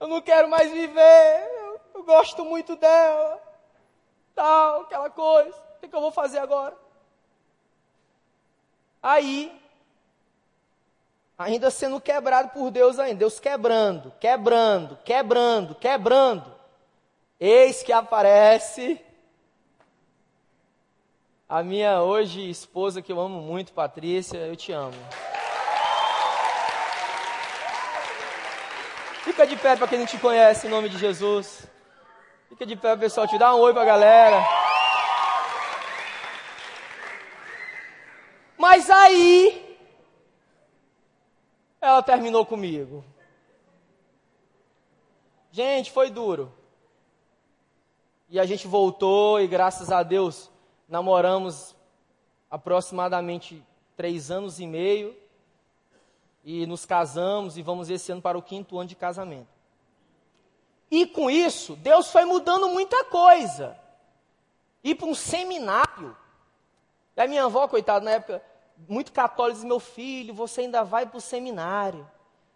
Eu 0.01 0.09
não 0.09 0.21
quero 0.21 0.49
mais 0.49 0.69
viver, 0.69 1.79
eu, 1.93 2.03
gosto 2.03 2.43
muito 2.43 2.75
dela. 2.75 3.41
Tal, 4.35 4.81
aquela 4.81 5.09
coisa. 5.09 5.57
O 5.77 5.79
que, 5.79 5.87
que 5.87 5.95
eu 5.95 6.01
vou 6.01 6.11
fazer 6.11 6.39
agora? 6.39 6.77
Aí, 9.01 9.57
ainda 11.37 11.71
sendo 11.71 12.01
quebrado 12.01 12.49
por 12.49 12.69
Deus 12.69 12.99
ainda, 12.99 13.19
Deus 13.19 13.39
quebrando, 13.39 14.11
quebrando, 14.19 14.97
quebrando, 15.05 15.73
quebrando. 15.73 16.53
Eis 17.39 17.81
que 17.81 17.93
aparece 17.93 19.01
a 21.53 21.61
minha 21.61 22.01
hoje 22.01 22.49
esposa, 22.49 22.99
que 22.99 23.11
eu 23.11 23.19
amo 23.19 23.39
muito, 23.39 23.73
Patrícia, 23.73 24.39
eu 24.39 24.55
te 24.55 24.71
amo. 24.71 24.97
Fica 29.23 29.45
de 29.45 29.55
pé 29.55 29.75
para 29.75 29.87
quem 29.87 29.99
não 29.99 30.07
te 30.07 30.17
conhece, 30.17 30.65
em 30.65 30.69
nome 30.71 30.89
de 30.89 30.97
Jesus. 30.97 31.67
Fica 32.49 32.65
de 32.65 32.75
pé, 32.75 32.97
pessoal, 32.97 33.27
te 33.27 33.37
dá 33.37 33.53
um 33.53 33.59
oi 33.59 33.71
para 33.71 33.83
a 33.83 33.85
galera. 33.85 34.43
Mas 38.57 38.89
aí, 38.89 39.77
ela 41.79 42.01
terminou 42.01 42.47
comigo. 42.47 43.05
Gente, 45.51 45.91
foi 45.91 46.09
duro. 46.09 46.51
E 48.27 48.39
a 48.39 48.45
gente 48.47 48.65
voltou 48.65 49.39
e 49.39 49.45
graças 49.45 49.91
a 49.91 50.01
Deus 50.01 50.51
namoramos 50.93 51.75
aproximadamente 52.51 53.65
três 53.97 54.29
anos 54.29 54.59
e 54.59 54.67
meio 54.67 55.17
e 56.43 56.67
nos 56.67 56.85
casamos 56.85 57.57
e 57.57 57.63
vamos 57.63 57.89
esse 57.89 58.11
ano 58.11 58.21
para 58.21 58.37
o 58.37 58.43
quinto 58.43 58.77
ano 58.77 58.87
de 58.87 58.95
casamento. 58.95 59.47
E 60.91 61.07
com 61.07 61.31
isso, 61.31 61.75
Deus 61.77 62.11
foi 62.11 62.25
mudando 62.25 62.69
muita 62.69 63.05
coisa. 63.05 63.75
Ir 64.83 64.93
para 64.93 65.07
um 65.07 65.15
seminário. 65.15 66.15
E 67.17 67.21
a 67.21 67.27
minha 67.27 67.45
avó, 67.45 67.67
coitada, 67.67 68.05
na 68.05 68.11
época, 68.11 68.43
muito 68.87 69.11
católica, 69.11 69.55
disse, 69.55 69.65
meu 69.65 69.79
filho, 69.79 70.31
você 70.31 70.61
ainda 70.61 70.83
vai 70.83 71.07
para 71.07 71.17
o 71.17 71.21
seminário. 71.21 72.07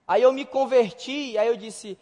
Aí 0.07 0.21
eu 0.21 0.31
me 0.31 0.45
converti, 0.45 1.35
aí 1.39 1.47
eu 1.47 1.57
disse, 1.57 1.97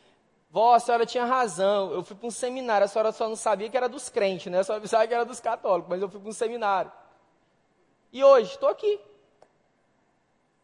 Vó, 0.56 0.74
a 0.74 0.80
senhora 0.80 1.06
tinha 1.06 1.26
razão. 1.26 1.92
Eu 1.92 2.02
fui 2.02 2.16
para 2.16 2.28
um 2.28 2.32
seminário, 2.32 2.86
a 2.86 2.88
senhora 2.88 3.12
só 3.12 3.28
não 3.28 3.36
sabia 3.36 3.70
que 3.70 3.76
era 3.76 3.90
dos 3.90 4.08
crentes, 4.08 4.50
né? 4.50 4.60
A 4.60 4.64
senhora 4.64 4.82
pensava 4.82 5.06
que 5.06 5.14
era 5.14 5.26
dos 5.26 5.42
católicos, 5.42 5.90
mas 5.90 6.02
eu 6.02 6.08
fui 6.08 6.18
para 6.18 6.30
um 6.30 6.32
seminário. 6.32 6.90
E 8.14 8.24
hoje, 8.24 8.52
estou 8.52 8.70
aqui. 8.70 8.98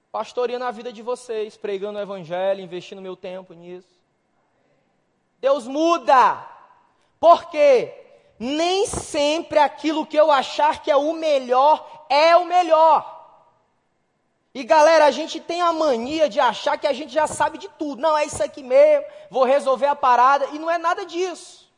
pastoreando 0.10 0.64
a 0.64 0.72
vida 0.72 0.94
de 0.94 1.02
vocês, 1.02 1.58
pregando 1.58 2.00
o 2.00 2.02
evangelho, 2.02 2.62
investindo 2.62 3.02
meu 3.02 3.18
tempo 3.18 3.54
nisso. 3.54 4.00
Deus 5.42 5.68
muda. 5.68 6.42
Por 7.20 7.50
quê? 7.50 7.94
Nem 8.40 8.88
sempre 8.88 9.60
aquilo 9.60 10.06
que 10.06 10.16
eu 10.16 10.32
achar 10.32 10.82
que 10.82 10.90
é 10.90 10.96
o 10.96 11.12
melhor 11.12 12.06
é 12.08 12.34
o 12.38 12.46
melhor. 12.46 13.11
E 14.54 14.64
galera, 14.64 15.06
a 15.06 15.12
gente 15.12 15.40
tem 15.40 15.62
a 15.62 15.72
mania 15.72 16.28
de 16.28 16.40
achar 16.40 16.78
que 16.78 16.86
a 16.86 16.94
gente 16.94 17.14
já 17.14 17.26
sabe 17.26 17.58
de 17.58 17.70
tudo. 17.70 18.02
Não, 18.02 18.18
é 18.18 18.26
isso 18.26 18.44
aqui 18.44 18.62
mesmo, 18.62 19.06
vou 19.30 19.44
resolver 19.44 19.86
a 19.86 19.96
parada. 19.96 20.46
E 20.48 20.60
não 20.60 20.70
é 20.70 20.78
nada 20.78 21.06
disso. 21.06 21.72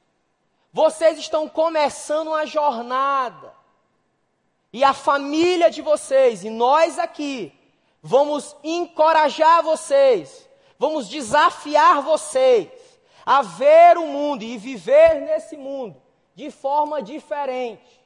Vocês 0.71 1.19
estão 1.19 1.47
começando 1.47 2.29
uma 2.29 2.45
jornada. 2.47 3.53
E 4.71 4.83
a 4.83 4.91
família 4.91 5.69
de 5.69 5.83
vocês, 5.83 6.43
e 6.43 6.49
nós 6.49 6.97
aqui, 6.97 7.53
vamos 8.01 8.55
encorajar 8.63 9.61
vocês, 9.61 10.49
vamos 10.79 11.07
desafiar 11.07 12.01
vocês 12.01 12.69
a 13.23 13.43
ver 13.43 13.99
o 13.99 14.07
mundo 14.07 14.43
e 14.43 14.57
viver 14.57 15.21
nesse 15.21 15.55
mundo 15.55 16.01
de 16.35 16.49
forma 16.49 17.03
diferente. 17.03 18.01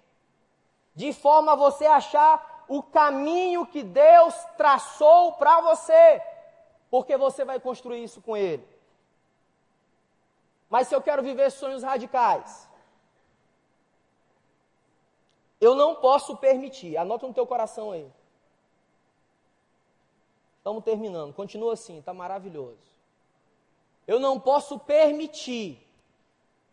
De 0.93 1.13
forma 1.13 1.53
a 1.53 1.55
você 1.55 1.85
achar 1.85 2.46
o 2.67 2.83
caminho 2.83 3.65
que 3.65 3.83
Deus 3.83 4.33
traçou 4.57 5.33
para 5.33 5.61
você, 5.61 6.21
porque 6.89 7.15
você 7.17 7.45
vai 7.45 7.59
construir 7.59 8.03
isso 8.03 8.21
com 8.21 8.35
Ele. 8.35 8.67
Mas 10.69 10.87
se 10.87 10.95
eu 10.95 11.01
quero 11.01 11.23
viver 11.23 11.49
sonhos 11.49 11.83
radicais, 11.83 12.67
eu 15.59 15.73
não 15.75 15.95
posso 15.95 16.37
permitir, 16.37 16.97
anota 16.97 17.25
no 17.25 17.33
teu 17.33 17.47
coração 17.47 17.91
aí. 17.91 18.11
Estamos 20.57 20.83
terminando, 20.83 21.33
continua 21.33 21.73
assim, 21.73 21.99
está 21.99 22.13
maravilhoso. 22.13 22.77
Eu 24.05 24.19
não 24.19 24.39
posso 24.39 24.77
permitir 24.77 25.81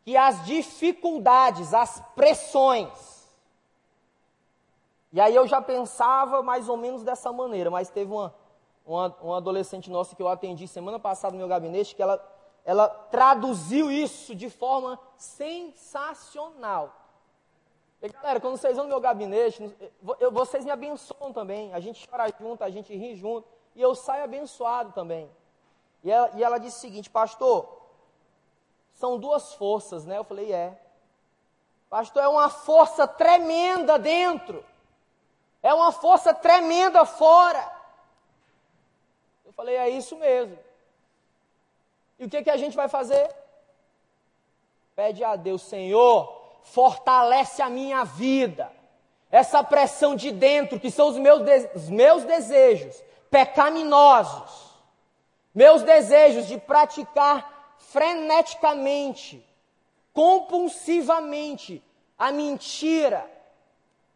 que 0.05 0.17
as 0.17 0.45
dificuldades, 0.45 1.73
as 1.73 2.01
pressões, 2.15 3.14
e 5.15 5.21
aí 5.21 5.33
eu 5.33 5.47
já 5.47 5.63
pensava 5.63 6.43
mais 6.43 6.69
ou 6.69 6.77
menos 6.77 7.05
dessa 7.05 7.33
maneira, 7.33 7.71
mas 7.71 7.89
teve 7.89 8.11
uma, 8.13 8.35
uma, 8.85 9.17
uma 9.23 9.37
adolescente 9.37 9.89
nossa 9.89 10.17
que 10.17 10.21
eu 10.21 10.27
atendi 10.27 10.67
semana 10.67 10.99
passada 10.99 11.31
no 11.35 11.39
meu 11.39 11.47
gabinete, 11.47 11.95
que 11.95 12.03
ela, 12.03 12.21
ela 12.65 12.89
traduziu 12.89 13.93
isso 13.93 14.35
de 14.35 14.51
forma 14.51 14.99
sensacional. 15.17 16.93
E, 18.03 18.09
galera, 18.09 18.41
quando 18.41 18.57
vocês 18.57 18.75
vão 18.75 18.87
no 18.87 18.91
meu 18.91 19.01
gabinete, 19.01 19.73
eu, 20.19 20.33
vocês 20.33 20.65
me 20.65 20.73
abençoam 20.73 21.33
também. 21.33 21.73
A 21.73 21.79
gente 21.79 22.09
chora 22.09 22.29
junto, 22.37 22.65
a 22.65 22.69
gente 22.69 22.93
ri 22.93 23.15
junto. 23.15 23.47
E 23.77 23.81
eu 23.81 23.95
saio 23.95 24.25
abençoado 24.25 24.91
também. 24.91 25.31
E 26.03 26.11
ela, 26.11 26.31
e 26.35 26.43
ela 26.43 26.59
disse 26.59 26.79
o 26.79 26.81
seguinte, 26.81 27.09
pastor, 27.09 27.83
são 28.95 29.17
duas 29.17 29.55
forças, 29.55 30.05
né? 30.05 30.19
Eu 30.19 30.25
falei, 30.25 30.53
é. 30.53 30.77
Pastor, 31.89 32.21
é 32.21 32.27
uma 32.27 32.49
força 32.49 33.07
tremenda 33.07 33.97
dentro. 33.97 34.74
É 35.65 35.73
uma 35.73 35.91
força 35.93 36.35
tremenda 36.35 37.07
fora. 37.07 37.73
Eu 39.47 39.53
falei, 39.55 39.77
é 39.77 39.89
isso 39.89 40.15
mesmo. 40.15 40.59
E 42.19 42.27
o 42.27 42.29
que, 42.29 42.43
que 42.43 42.51
a 42.51 42.57
gente 42.59 42.77
vai 42.77 42.87
fazer? 42.87 43.35
Pede 44.95 45.25
a 45.25 45.37
Deus, 45.37 45.63
Senhor, 45.63 46.59
fortalece 46.65 47.63
a 47.63 47.71
minha 47.71 48.05
vida. 48.05 48.71
Essa 49.31 49.65
pressão 49.65 50.15
de 50.15 50.31
dentro, 50.31 50.79
que 50.79 50.91
são 50.91 51.09
os 51.09 51.17
meus, 51.17 51.41
os 51.75 51.89
meus 51.89 52.25
desejos 52.25 53.03
pecaminosos, 53.31 54.71
meus 55.55 55.83
desejos 55.83 56.47
de 56.47 56.59
praticar 56.59 57.75
freneticamente, 57.79 59.43
compulsivamente 60.13 61.83
a 62.19 62.31
mentira, 62.31 63.29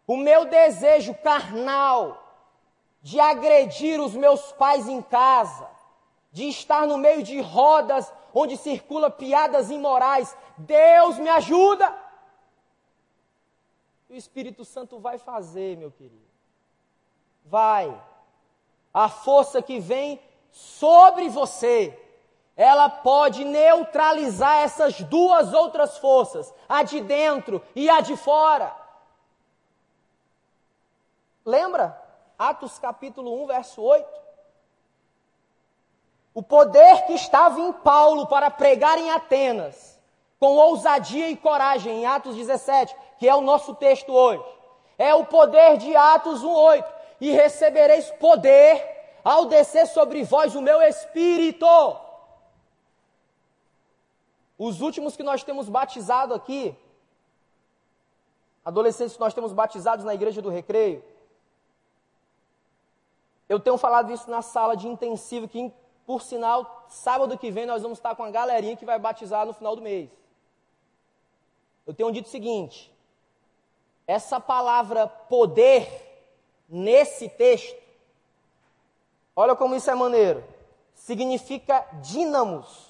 o 0.09 0.17
meu 0.17 0.47
desejo 0.47 1.15
carnal 1.17 2.25
de 3.03 3.21
agredir 3.21 4.01
os 4.01 4.15
meus 4.15 4.51
pais 4.53 4.89
em 4.89 5.03
casa, 5.03 5.69
de 6.33 6.49
estar 6.49 6.87
no 6.87 6.97
meio 6.97 7.23
de 7.23 7.39
rodas 7.43 8.11
onde 8.33 8.57
circula 8.57 9.11
piadas 9.11 9.71
imorais, 9.71 10.35
Deus 10.57 11.19
me 11.19 11.29
ajuda. 11.29 11.95
O 14.09 14.15
Espírito 14.15 14.65
Santo 14.65 14.99
vai 14.99 15.19
fazer, 15.19 15.77
meu 15.77 15.91
querido. 15.91 16.27
Vai. 17.45 17.95
A 18.93 19.11
força 19.11 19.61
que 19.61 19.79
vem 19.79 20.19
sobre 20.51 21.29
você, 21.29 21.99
ela 22.57 22.89
pode 22.89 23.45
neutralizar 23.45 24.57
essas 24.63 25.03
duas 25.03 25.53
outras 25.53 25.99
forças, 25.99 26.53
a 26.67 26.83
de 26.83 27.03
dentro 27.03 27.63
e 27.77 27.91
a 27.91 28.01
de 28.01 28.17
fora. 28.17 28.88
Lembra? 31.49 31.99
Atos 32.39 32.79
capítulo 32.79 33.43
1, 33.45 33.47
verso 33.47 33.81
8. 33.81 34.07
O 36.35 36.43
poder 36.43 37.07
que 37.07 37.15
estava 37.15 37.59
em 37.59 37.73
Paulo 37.73 38.27
para 38.27 38.51
pregar 38.51 38.99
em 38.99 39.11
Atenas, 39.11 39.99
com 40.39 40.57
ousadia 40.57 41.31
e 41.31 41.37
coragem, 41.39 42.03
em 42.03 42.07
Atos 42.07 42.37
17, 42.37 42.95
que 43.19 43.27
é 43.27 43.35
o 43.35 43.41
nosso 43.41 43.75
texto 43.75 44.13
hoje, 44.13 44.45
é 44.99 45.15
o 45.15 45.25
poder 45.25 45.79
de 45.79 45.97
Atos 45.97 46.45
1, 46.45 46.53
8. 46.53 46.95
E 47.23 47.31
recebereis 47.31 48.11
poder 48.11 49.19
ao 49.25 49.47
descer 49.47 49.87
sobre 49.87 50.25
vós 50.25 50.55
o 50.55 50.61
meu 50.61 50.83
espírito. 50.83 51.67
Os 54.59 54.83
últimos 54.83 55.17
que 55.17 55.23
nós 55.23 55.43
temos 55.43 55.67
batizado 55.67 56.35
aqui, 56.35 56.77
adolescentes 58.63 59.15
que 59.15 59.21
nós 59.21 59.33
temos 59.33 59.55
batizados 59.55 60.05
na 60.05 60.15
igreja 60.15 60.43
do 60.43 60.51
recreio, 60.51 61.03
eu 63.49 63.59
tenho 63.59 63.79
falado 63.79 64.13
isso 64.13 64.31
na 64.31 64.43
sala 64.43 64.77
de 64.77 64.87
intensivo, 64.87 65.49
que 65.49 65.73
por 66.07 66.23
sinal, 66.23 66.87
sábado 66.89 67.39
que 67.39 67.51
vem 67.51 67.67
nós 67.67 67.83
vamos 67.83 67.99
estar 67.99 68.15
com 68.15 68.23
a 68.23 68.31
galerinha 68.31 68.77
que 68.77 68.85
vai 68.85 68.99
batizar 68.99 69.47
no 69.47 69.53
final 69.53 69.75
do 69.75 69.83
mês. 69.83 70.11
Eu 71.87 71.95
tenho 71.95 72.13
dito 72.13 72.27
o 72.27 72.31
seguinte: 72.31 72.93
essa 74.07 74.39
palavra 74.39 75.07
poder 75.07 75.87
nesse 76.69 77.29
texto, 77.29 77.77
olha 79.35 79.57
como 79.57 79.75
isso 79.75 79.91
é 79.91 79.95
maneiro, 79.95 80.45
significa 80.95 81.87
dínamos. 82.03 82.89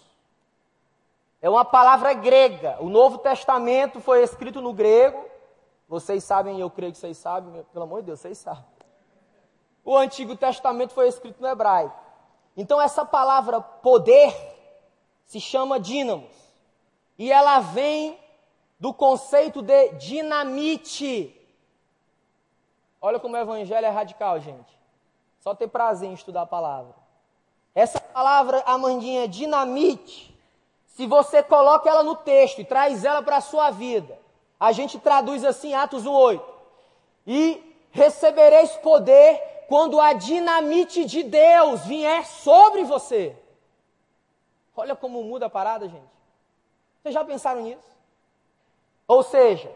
É 1.40 1.48
uma 1.48 1.64
palavra 1.64 2.12
grega. 2.14 2.76
O 2.80 2.88
Novo 2.88 3.18
Testamento 3.18 4.00
foi 4.00 4.24
escrito 4.24 4.60
no 4.60 4.72
grego. 4.72 5.24
Vocês 5.88 6.24
sabem, 6.24 6.58
eu 6.58 6.68
creio 6.68 6.90
que 6.90 6.98
vocês 6.98 7.16
sabem, 7.16 7.64
pelo 7.72 7.84
amor 7.84 8.00
de 8.00 8.06
Deus, 8.06 8.20
vocês 8.20 8.38
sabem 8.38 8.77
o 9.88 9.96
Antigo 9.96 10.36
Testamento 10.36 10.92
foi 10.92 11.08
escrito 11.08 11.40
no 11.40 11.48
hebraico. 11.48 11.98
Então, 12.54 12.78
essa 12.78 13.06
palavra 13.06 13.58
poder 13.58 14.36
se 15.24 15.40
chama 15.40 15.80
dínamos. 15.80 16.30
E 17.18 17.32
ela 17.32 17.60
vem 17.60 18.18
do 18.78 18.92
conceito 18.92 19.62
de 19.62 19.88
dinamite. 19.94 21.34
Olha 23.00 23.18
como 23.18 23.34
o 23.34 23.38
evangelho 23.38 23.86
é 23.86 23.88
radical, 23.88 24.38
gente. 24.38 24.78
Só 25.40 25.54
ter 25.54 25.68
prazer 25.68 26.10
em 26.10 26.12
estudar 26.12 26.42
a 26.42 26.46
palavra. 26.46 26.94
Essa 27.74 27.98
palavra, 27.98 28.62
Amandinha, 28.66 29.26
dinamite, 29.26 30.38
se 30.84 31.06
você 31.06 31.42
coloca 31.42 31.88
ela 31.88 32.02
no 32.02 32.14
texto 32.14 32.60
e 32.60 32.64
traz 32.64 33.06
ela 33.06 33.22
para 33.22 33.38
a 33.38 33.40
sua 33.40 33.70
vida, 33.70 34.18
a 34.60 34.70
gente 34.70 34.98
traduz 34.98 35.46
assim, 35.46 35.72
Atos 35.72 36.04
1,8. 36.04 36.42
E 37.26 37.74
recebereis 37.90 38.76
poder 38.76 39.47
quando 39.68 40.00
a 40.00 40.14
dinamite 40.14 41.04
de 41.04 41.22
Deus 41.22 41.82
vier 41.82 42.24
sobre 42.26 42.84
você. 42.84 43.36
Olha 44.74 44.96
como 44.96 45.22
muda 45.22 45.44
a 45.44 45.50
parada, 45.50 45.86
gente. 45.86 46.08
Vocês 47.02 47.12
já 47.12 47.22
pensaram 47.22 47.60
nisso? 47.60 47.86
Ou 49.06 49.22
seja, 49.22 49.70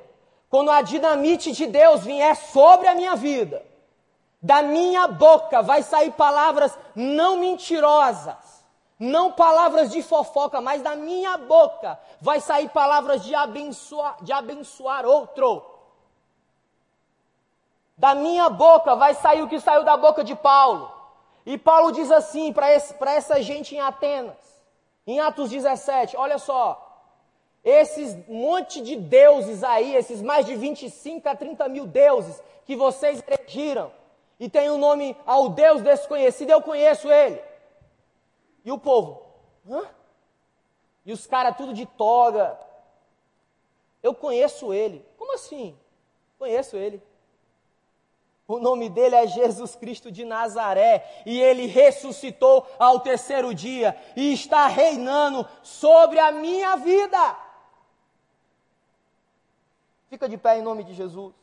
quando 0.49 0.71
a 0.71 0.81
dinamite 0.81 1.53
de 1.53 1.67
Deus 1.67 2.05
vier 2.05 2.35
sobre 2.35 2.89
a 2.89 2.95
minha 2.95 3.15
vida, 3.15 3.63
da 4.41 4.63
minha 4.63 5.07
boca 5.07 5.61
vai 5.61 5.83
sair 5.83 6.13
palavras 6.13 6.77
não 6.97 7.37
mentirosas, 7.37 8.65
não 8.99 9.31
palavras 9.31 9.91
de 9.91 10.03
fofoca, 10.03 10.59
mas 10.63 10.81
da 10.81 10.97
minha 10.97 11.37
boca 11.37 12.01
vai 12.19 12.41
sair 12.41 12.71
palavras 12.71 13.23
de 13.23 13.35
abençoar, 13.35 14.17
de 14.25 14.33
abençoar 14.33 15.05
outro. 15.05 15.72
Da 17.97 18.15
minha 18.15 18.49
boca 18.49 18.95
vai 18.97 19.15
sair 19.15 19.43
o 19.43 19.49
que 19.49 19.61
saiu 19.61 19.85
da 19.85 19.97
boca 19.97 20.25
de 20.25 20.35
Paulo. 20.35 20.91
E 21.45 21.59
Paulo 21.59 21.93
diz 21.93 22.11
assim 22.11 22.53
para 22.53 22.71
essa 22.71 23.43
gente 23.43 23.75
em 23.75 23.81
Atenas, 23.81 24.37
em 25.07 25.21
Atos 25.21 25.51
17: 25.51 26.17
olha 26.17 26.39
só, 26.39 26.89
esses 27.65 28.17
monte 28.29 28.81
de 28.81 28.97
deuses 28.97 29.63
aí, 29.63 29.95
esses 29.95 30.23
mais 30.23 30.47
de 30.47 30.55
25 30.55 31.29
a 31.29 31.37
30 31.37 31.69
mil 31.69 31.87
deuses 31.87 32.41
que 32.65 32.77
vocês 32.77 33.23
elegiram, 33.27 33.93
e 34.39 34.49
tem 34.49 34.71
um 34.71 34.79
nome 34.79 35.17
ao 35.27 35.49
Deus 35.49 35.83
desconhecido, 35.83 36.51
eu 36.51 36.63
conheço 36.63 37.11
ele. 37.11 37.43
E 38.65 38.73
o 38.73 38.79
povo, 38.79 39.23
hã? 39.69 39.89
E 41.05 41.13
os 41.13 41.27
caras 41.27 41.57
tudo 41.57 41.75
de 41.75 41.87
toga. 41.87 42.59
Eu 44.03 44.15
conheço 44.15 44.73
ele. 44.73 45.05
Como 45.17 45.35
assim? 45.35 45.77
Conheço 46.39 46.77
ele. 46.77 47.03
O 48.47 48.59
nome 48.59 48.89
dele 48.89 49.15
é 49.15 49.27
Jesus 49.27 49.77
Cristo 49.77 50.11
de 50.11 50.25
Nazaré 50.25 51.23
e 51.25 51.41
ele 51.41 51.67
ressuscitou 51.67 52.67
ao 52.79 53.01
terceiro 53.01 53.55
dia 53.55 53.97
e 54.17 54.33
está 54.33 54.67
reinando 54.67 55.49
sobre 55.63 56.19
a 56.19 56.33
minha 56.33 56.77
vida. 56.77 57.39
Fica 60.11 60.29
de 60.29 60.37
pé 60.37 60.59
em 60.59 60.63
nome 60.63 60.85
de 60.85 60.93
Jesus. 60.93 61.35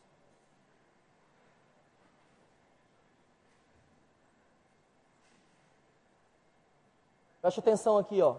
Preste 7.40 7.60
atenção 7.60 7.96
aqui, 7.96 8.20
ó. 8.20 8.36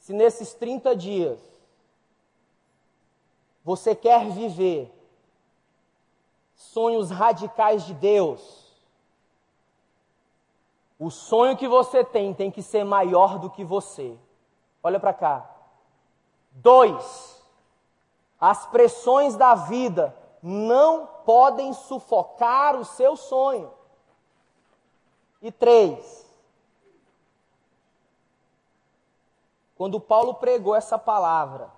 Se 0.00 0.12
nesses 0.12 0.54
30 0.54 0.96
dias 0.96 1.38
você 3.62 3.94
quer 3.94 4.30
viver 4.30 4.95
sonhos 6.56 7.10
radicais 7.10 7.84
de 7.84 7.94
Deus, 7.94 8.66
o 10.98 11.10
sonho 11.10 11.56
que 11.56 11.68
você 11.68 12.02
tem 12.02 12.34
tem 12.34 12.50
que 12.50 12.62
ser 12.62 12.84
maior 12.84 13.38
do 13.38 13.48
que 13.48 13.62
você. 13.62 14.18
Olha 14.82 14.98
para 14.98 15.12
cá. 15.12 15.48
Dois, 16.50 17.40
as 18.40 18.66
pressões 18.66 19.36
da 19.36 19.54
vida 19.54 20.16
não 20.42 21.06
podem 21.24 21.72
sufocar 21.72 22.74
o 22.76 22.84
seu 22.84 23.14
sonho. 23.14 23.70
E 25.42 25.52
três, 25.52 26.26
Quando 29.76 30.00
Paulo 30.00 30.34
pregou 30.34 30.74
essa 30.74 30.98
palavra, 30.98 31.70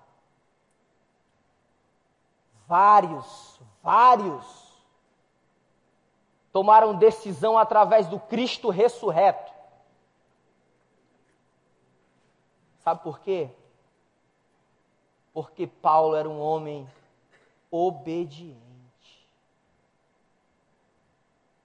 vários, 2.67 3.61
vários 3.83 4.68
tomaram 6.53 6.97
decisão 6.97 7.59
através 7.59 8.07
do 8.07 8.19
Cristo 8.19 8.71
ressurreto. 8.71 9.53
Sabe 12.81 13.03
por 13.03 13.21
quê? 13.21 13.51
Porque 15.33 15.67
Paulo 15.67 16.17
era 16.17 16.29
um 16.29 16.41
homem 16.41 16.89
obediente. 17.71 18.59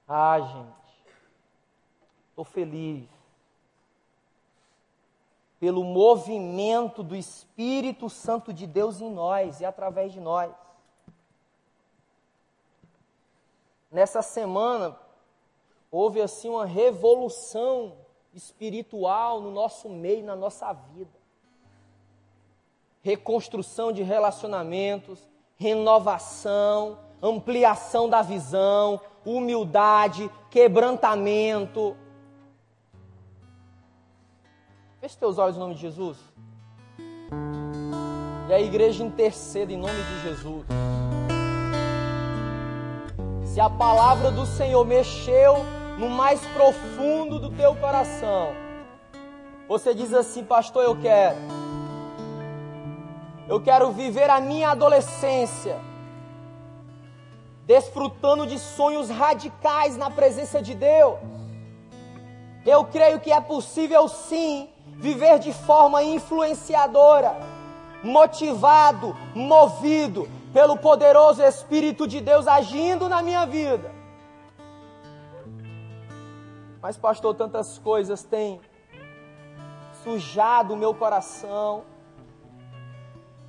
Ah, 0.08 0.40
gente, 0.40 1.14
estou 2.30 2.44
feliz 2.44 3.08
pelo 5.64 5.86
movimento 5.86 7.02
do 7.02 7.16
Espírito 7.16 8.10
Santo 8.10 8.52
de 8.52 8.68
Deus 8.68 9.00
em 9.00 9.10
nós 9.10 9.62
e 9.62 9.66
através 9.66 10.12
de 10.12 10.20
nós. 10.20 10.54
Nessa 13.94 14.24
semana, 14.24 14.98
houve 15.92 16.20
assim 16.20 16.50
uma 16.50 16.66
revolução 16.66 17.94
espiritual 18.34 19.40
no 19.40 19.52
nosso 19.52 19.88
meio, 19.88 20.26
na 20.26 20.36
nossa 20.36 20.74
vida. 20.74 21.12
Reconstrução 23.04 23.92
de 23.92 24.02
relacionamentos, 24.02 25.30
renovação, 25.58 26.98
ampliação 27.22 28.10
da 28.10 28.24
visão, 28.24 29.00
humildade, 29.24 30.28
quebrantamento. 30.50 31.96
Feche 35.00 35.18
teus 35.20 35.38
olhos 35.38 35.56
em 35.56 35.60
nome 35.60 35.76
de 35.76 35.82
Jesus. 35.82 36.18
E 38.50 38.54
a 38.54 38.60
igreja 38.60 39.04
interceda 39.04 39.72
em 39.72 39.78
nome 39.78 40.02
de 40.02 40.22
Jesus. 40.24 40.66
Se 43.54 43.62
a 43.62 43.70
palavra 43.70 44.32
do 44.32 44.48
Senhor 44.48 44.84
mexeu 44.84 45.58
no 46.00 46.10
mais 46.10 46.44
profundo 46.56 47.38
do 47.38 47.52
teu 47.52 47.76
coração, 47.76 48.52
você 49.68 49.94
diz 49.94 50.12
assim, 50.12 50.44
pastor, 50.44 50.84
eu 50.84 51.00
quero. 51.00 51.38
Eu 53.48 53.62
quero 53.62 53.92
viver 53.92 54.28
a 54.28 54.42
minha 54.42 54.72
adolescência, 54.72 55.80
desfrutando 57.68 58.48
de 58.48 58.58
sonhos 58.58 59.12
radicais 59.12 59.96
na 59.96 60.10
presença 60.10 60.60
de 60.60 60.74
Deus. 60.74 61.20
Eu 62.66 62.86
creio 62.86 63.20
que 63.20 63.32
é 63.32 63.40
possível 63.40 64.08
sim 64.08 64.68
viver 64.96 65.38
de 65.38 65.54
forma 65.54 66.02
influenciadora, 66.02 67.38
motivado, 68.02 69.16
movido 69.36 70.28
pelo 70.54 70.78
poderoso 70.78 71.42
Espírito 71.42 72.08
de 72.08 72.22
Deus 72.22 72.48
agindo 72.48 73.10
na 73.10 73.24
minha 73.24 73.46
vida. 73.46 73.92
Mas, 76.80 76.96
pastor, 76.96 77.34
tantas 77.34 77.80
coisas 77.80 78.24
têm 78.24 78.62
sujado 80.04 80.74
o 80.74 80.78
meu 80.78 80.94
coração, 80.94 81.84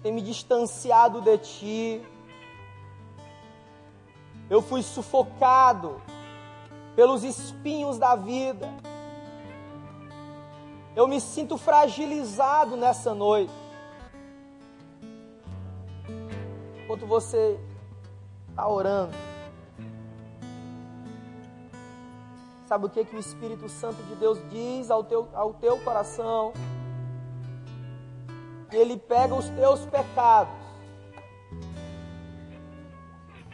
tem 0.02 0.12
me 0.12 0.22
distanciado 0.22 1.20
de 1.20 1.36
ti. 1.38 2.02
Eu 4.48 4.62
fui 4.62 4.82
sufocado 4.82 6.00
pelos 6.94 7.22
espinhos 7.24 7.98
da 7.98 8.14
vida. 8.14 8.72
Eu 10.94 11.08
me 11.08 11.20
sinto 11.20 11.58
fragilizado 11.58 12.76
nessa 12.76 13.14
noite. 13.14 13.63
Enquanto 16.84 17.06
você 17.06 17.58
está 18.50 18.68
orando, 18.68 19.16
sabe 22.66 22.84
o 22.84 22.90
que, 22.90 23.06
que 23.06 23.16
o 23.16 23.18
Espírito 23.18 23.70
Santo 23.70 24.02
de 24.02 24.14
Deus 24.16 24.38
diz 24.50 24.90
ao 24.90 25.02
teu, 25.02 25.26
ao 25.32 25.54
teu 25.54 25.78
coração? 25.78 26.52
Ele 28.70 28.98
pega 28.98 29.34
os 29.34 29.48
teus 29.48 29.86
pecados, 29.86 30.52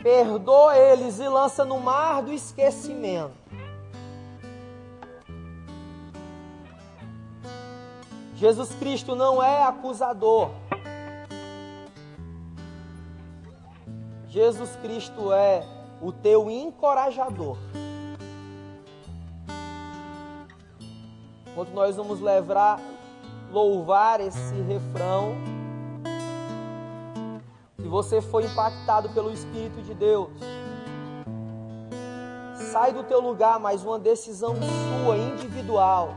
perdoa 0.02 0.76
eles 0.76 1.20
e 1.20 1.28
lança 1.28 1.64
no 1.64 1.78
mar 1.78 2.22
do 2.22 2.32
esquecimento. 2.32 3.38
Jesus 8.34 8.74
Cristo 8.74 9.14
não 9.14 9.40
é 9.40 9.62
acusador. 9.62 10.50
Jesus 14.30 14.76
Cristo 14.76 15.32
é 15.32 15.66
o 16.00 16.12
teu 16.12 16.48
encorajador. 16.48 17.58
Enquanto 21.48 21.70
nós 21.70 21.96
vamos 21.96 22.20
levar, 22.20 22.80
louvar 23.50 24.20
esse 24.20 24.54
refrão, 24.68 25.34
se 27.80 27.88
você 27.88 28.22
foi 28.22 28.44
impactado 28.44 29.08
pelo 29.10 29.32
Espírito 29.32 29.82
de 29.82 29.94
Deus, 29.94 30.30
sai 32.70 32.92
do 32.92 33.02
teu 33.02 33.20
lugar, 33.20 33.58
mas 33.58 33.84
uma 33.84 33.98
decisão 33.98 34.54
sua, 34.54 35.16
individual 35.16 36.14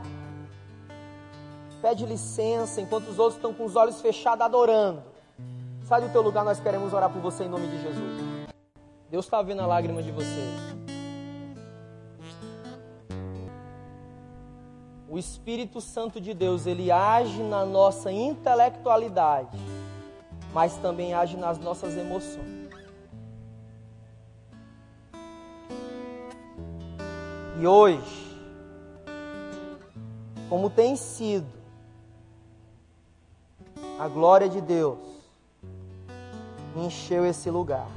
pede 1.82 2.06
licença 2.06 2.80
enquanto 2.80 3.08
os 3.08 3.18
outros 3.18 3.36
estão 3.36 3.52
com 3.52 3.64
os 3.64 3.74
olhos 3.74 4.00
fechados 4.00 4.42
adorando. 4.42 5.13
Sai 5.84 6.00
do 6.00 6.08
teu 6.08 6.22
lugar, 6.22 6.46
nós 6.46 6.58
queremos 6.58 6.94
orar 6.94 7.10
por 7.10 7.20
você 7.20 7.44
em 7.44 7.48
nome 7.48 7.66
de 7.66 7.82
Jesus. 7.82 8.48
Deus 9.10 9.26
está 9.26 9.42
vendo 9.42 9.60
a 9.60 9.66
lágrima 9.66 10.02
de 10.02 10.10
vocês. 10.10 10.74
O 15.06 15.18
Espírito 15.18 15.82
Santo 15.82 16.22
de 16.22 16.32
Deus, 16.32 16.66
ele 16.66 16.90
age 16.90 17.42
na 17.42 17.66
nossa 17.66 18.10
intelectualidade, 18.10 19.58
mas 20.54 20.74
também 20.78 21.12
age 21.12 21.36
nas 21.36 21.58
nossas 21.58 21.94
emoções. 21.98 22.70
E 27.60 27.66
hoje, 27.66 28.38
como 30.48 30.70
tem 30.70 30.96
sido 30.96 31.52
a 34.00 34.08
glória 34.08 34.48
de 34.48 34.62
Deus 34.62 35.13
encheu 36.76 37.24
esse 37.24 37.50
lugar. 37.50 37.88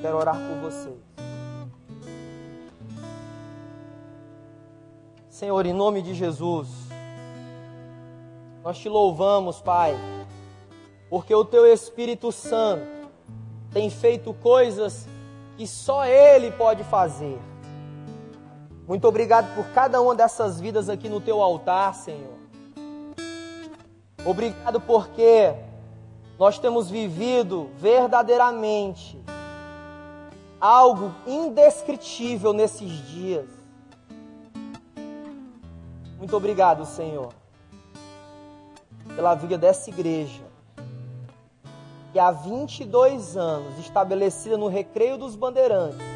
Quero 0.00 0.16
orar 0.16 0.36
por 0.36 0.70
vocês. 0.70 0.98
Senhor, 5.28 5.66
em 5.66 5.72
nome 5.72 6.02
de 6.02 6.14
Jesus, 6.14 6.68
nós 8.62 8.78
te 8.78 8.88
louvamos, 8.88 9.60
Pai, 9.60 9.96
porque 11.10 11.34
o 11.34 11.44
teu 11.44 11.66
Espírito 11.66 12.30
Santo 12.30 12.86
tem 13.72 13.90
feito 13.90 14.32
coisas 14.34 15.06
que 15.56 15.66
só 15.66 16.04
Ele 16.04 16.50
pode 16.52 16.84
fazer. 16.84 17.38
Muito 18.86 19.06
obrigado 19.06 19.54
por 19.54 19.66
cada 19.72 20.00
uma 20.00 20.14
dessas 20.14 20.60
vidas 20.60 20.88
aqui 20.88 21.08
no 21.08 21.20
teu 21.20 21.40
altar, 21.40 21.94
Senhor. 21.94 22.42
Obrigado 24.24 24.80
porque 24.80 25.54
nós 26.38 26.58
temos 26.58 26.90
vivido 26.90 27.70
verdadeiramente 27.76 29.20
algo 30.60 31.12
indescritível 31.26 32.52
nesses 32.52 32.90
dias. 33.08 33.48
Muito 36.18 36.36
obrigado, 36.36 36.84
Senhor, 36.86 37.32
pela 39.16 39.34
vida 39.34 39.58
dessa 39.58 39.90
igreja, 39.90 40.42
que 42.12 42.18
há 42.18 42.30
22 42.30 43.36
anos, 43.36 43.76
estabelecida 43.80 44.56
no 44.56 44.68
Recreio 44.68 45.18
dos 45.18 45.34
Bandeirantes, 45.34 46.11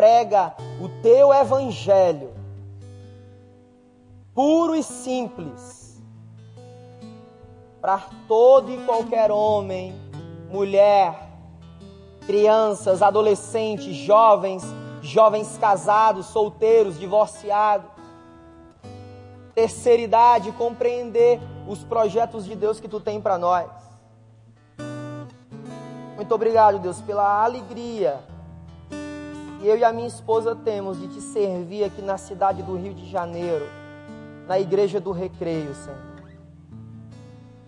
prega 0.00 0.54
o 0.80 0.88
teu 1.02 1.30
evangelho, 1.30 2.32
puro 4.34 4.74
e 4.74 4.82
simples, 4.82 6.02
para 7.82 8.06
todo 8.26 8.72
e 8.72 8.78
qualquer 8.86 9.30
homem, 9.30 9.94
mulher, 10.50 11.28
crianças, 12.26 13.02
adolescentes, 13.02 13.94
jovens, 13.94 14.64
jovens 15.02 15.58
casados, 15.58 16.24
solteiros, 16.28 16.98
divorciados, 16.98 17.90
terceira 19.54 20.00
idade, 20.00 20.50
compreender 20.52 21.38
os 21.68 21.84
projetos 21.84 22.46
de 22.46 22.56
Deus 22.56 22.80
que 22.80 22.88
tu 22.88 23.00
tem 23.00 23.20
para 23.20 23.36
nós. 23.36 23.68
Muito 26.16 26.34
obrigado, 26.34 26.78
Deus, 26.78 27.02
pela 27.02 27.44
alegria 27.44 28.29
que 29.60 29.66
eu 29.66 29.76
e 29.76 29.84
a 29.84 29.92
minha 29.92 30.08
esposa 30.08 30.56
temos 30.56 30.98
de 30.98 31.06
te 31.08 31.20
servir 31.20 31.84
aqui 31.84 32.00
na 32.00 32.16
cidade 32.16 32.62
do 32.62 32.76
Rio 32.76 32.94
de 32.94 33.08
Janeiro, 33.08 33.66
na 34.48 34.58
igreja 34.58 34.98
do 34.98 35.12
Recreio, 35.12 35.74
Senhor. 35.74 36.10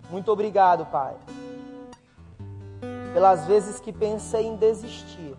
Muito 0.09 0.31
obrigado, 0.31 0.85
Pai 0.87 1.15
pelas 3.13 3.45
vezes 3.45 3.79
que 3.79 3.93
pensei 3.93 4.47
em 4.47 4.55
desistir. 4.55 5.37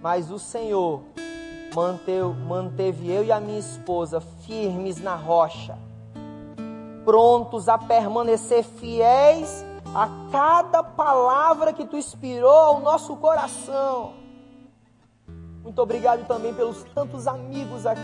Mas 0.00 0.30
o 0.30 0.38
Senhor 0.38 1.00
manteve, 1.74 2.40
manteve 2.44 3.10
eu 3.10 3.24
e 3.24 3.32
a 3.32 3.40
minha 3.40 3.58
esposa 3.58 4.20
firmes 4.20 5.02
na 5.02 5.16
rocha, 5.16 5.76
prontos 7.04 7.68
a 7.68 7.78
permanecer 7.78 8.62
fiéis 8.62 9.64
a 9.94 10.08
cada 10.30 10.82
palavra 10.82 11.72
que 11.72 11.86
tu 11.86 11.96
inspirou 11.96 12.50
ao 12.50 12.80
nosso 12.80 13.16
coração. 13.16 14.12
Muito 15.68 15.82
obrigado 15.82 16.26
também 16.26 16.54
pelos 16.54 16.82
tantos 16.94 17.26
amigos 17.26 17.84
aqui, 17.84 18.00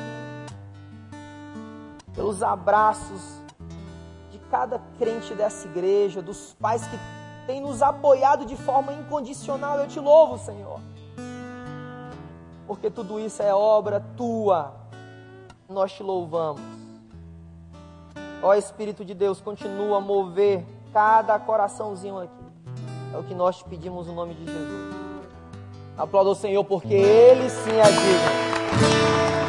pelos 2.14 2.42
abraços 2.42 3.40
de 4.30 4.38
cada 4.50 4.78
crente 4.98 5.34
dessa 5.34 5.66
igreja, 5.66 6.20
dos 6.20 6.52
pais 6.60 6.86
que 6.86 6.98
tem 7.46 7.62
nos 7.62 7.80
apoiado 7.80 8.44
de 8.44 8.54
forma 8.54 8.92
incondicional. 8.92 9.78
Eu 9.78 9.88
te 9.88 9.98
louvo, 9.98 10.36
Senhor. 10.36 10.78
Porque 12.66 12.90
tudo 12.90 13.18
isso 13.18 13.42
é 13.42 13.54
obra 13.54 13.98
tua. 14.14 14.74
Nós 15.66 15.90
te 15.90 16.02
louvamos. 16.02 16.60
Ó 18.42 18.52
Espírito 18.52 19.06
de 19.06 19.14
Deus, 19.14 19.40
continua 19.40 19.96
a 19.96 20.00
mover 20.02 20.66
cada 20.92 21.38
coraçãozinho 21.38 22.18
aqui. 22.18 22.44
É 23.14 23.16
o 23.16 23.24
que 23.24 23.34
nós 23.34 23.56
te 23.56 23.64
pedimos 23.64 24.06
no 24.06 24.14
nome 24.14 24.34
de 24.34 24.44
Jesus. 24.44 25.03
Aplauda 25.96 26.30
o 26.30 26.34
Senhor 26.34 26.64
porque 26.64 26.92
Ele 26.92 27.48
sim 27.48 27.70
é 27.70 27.84
digno. 27.84 29.43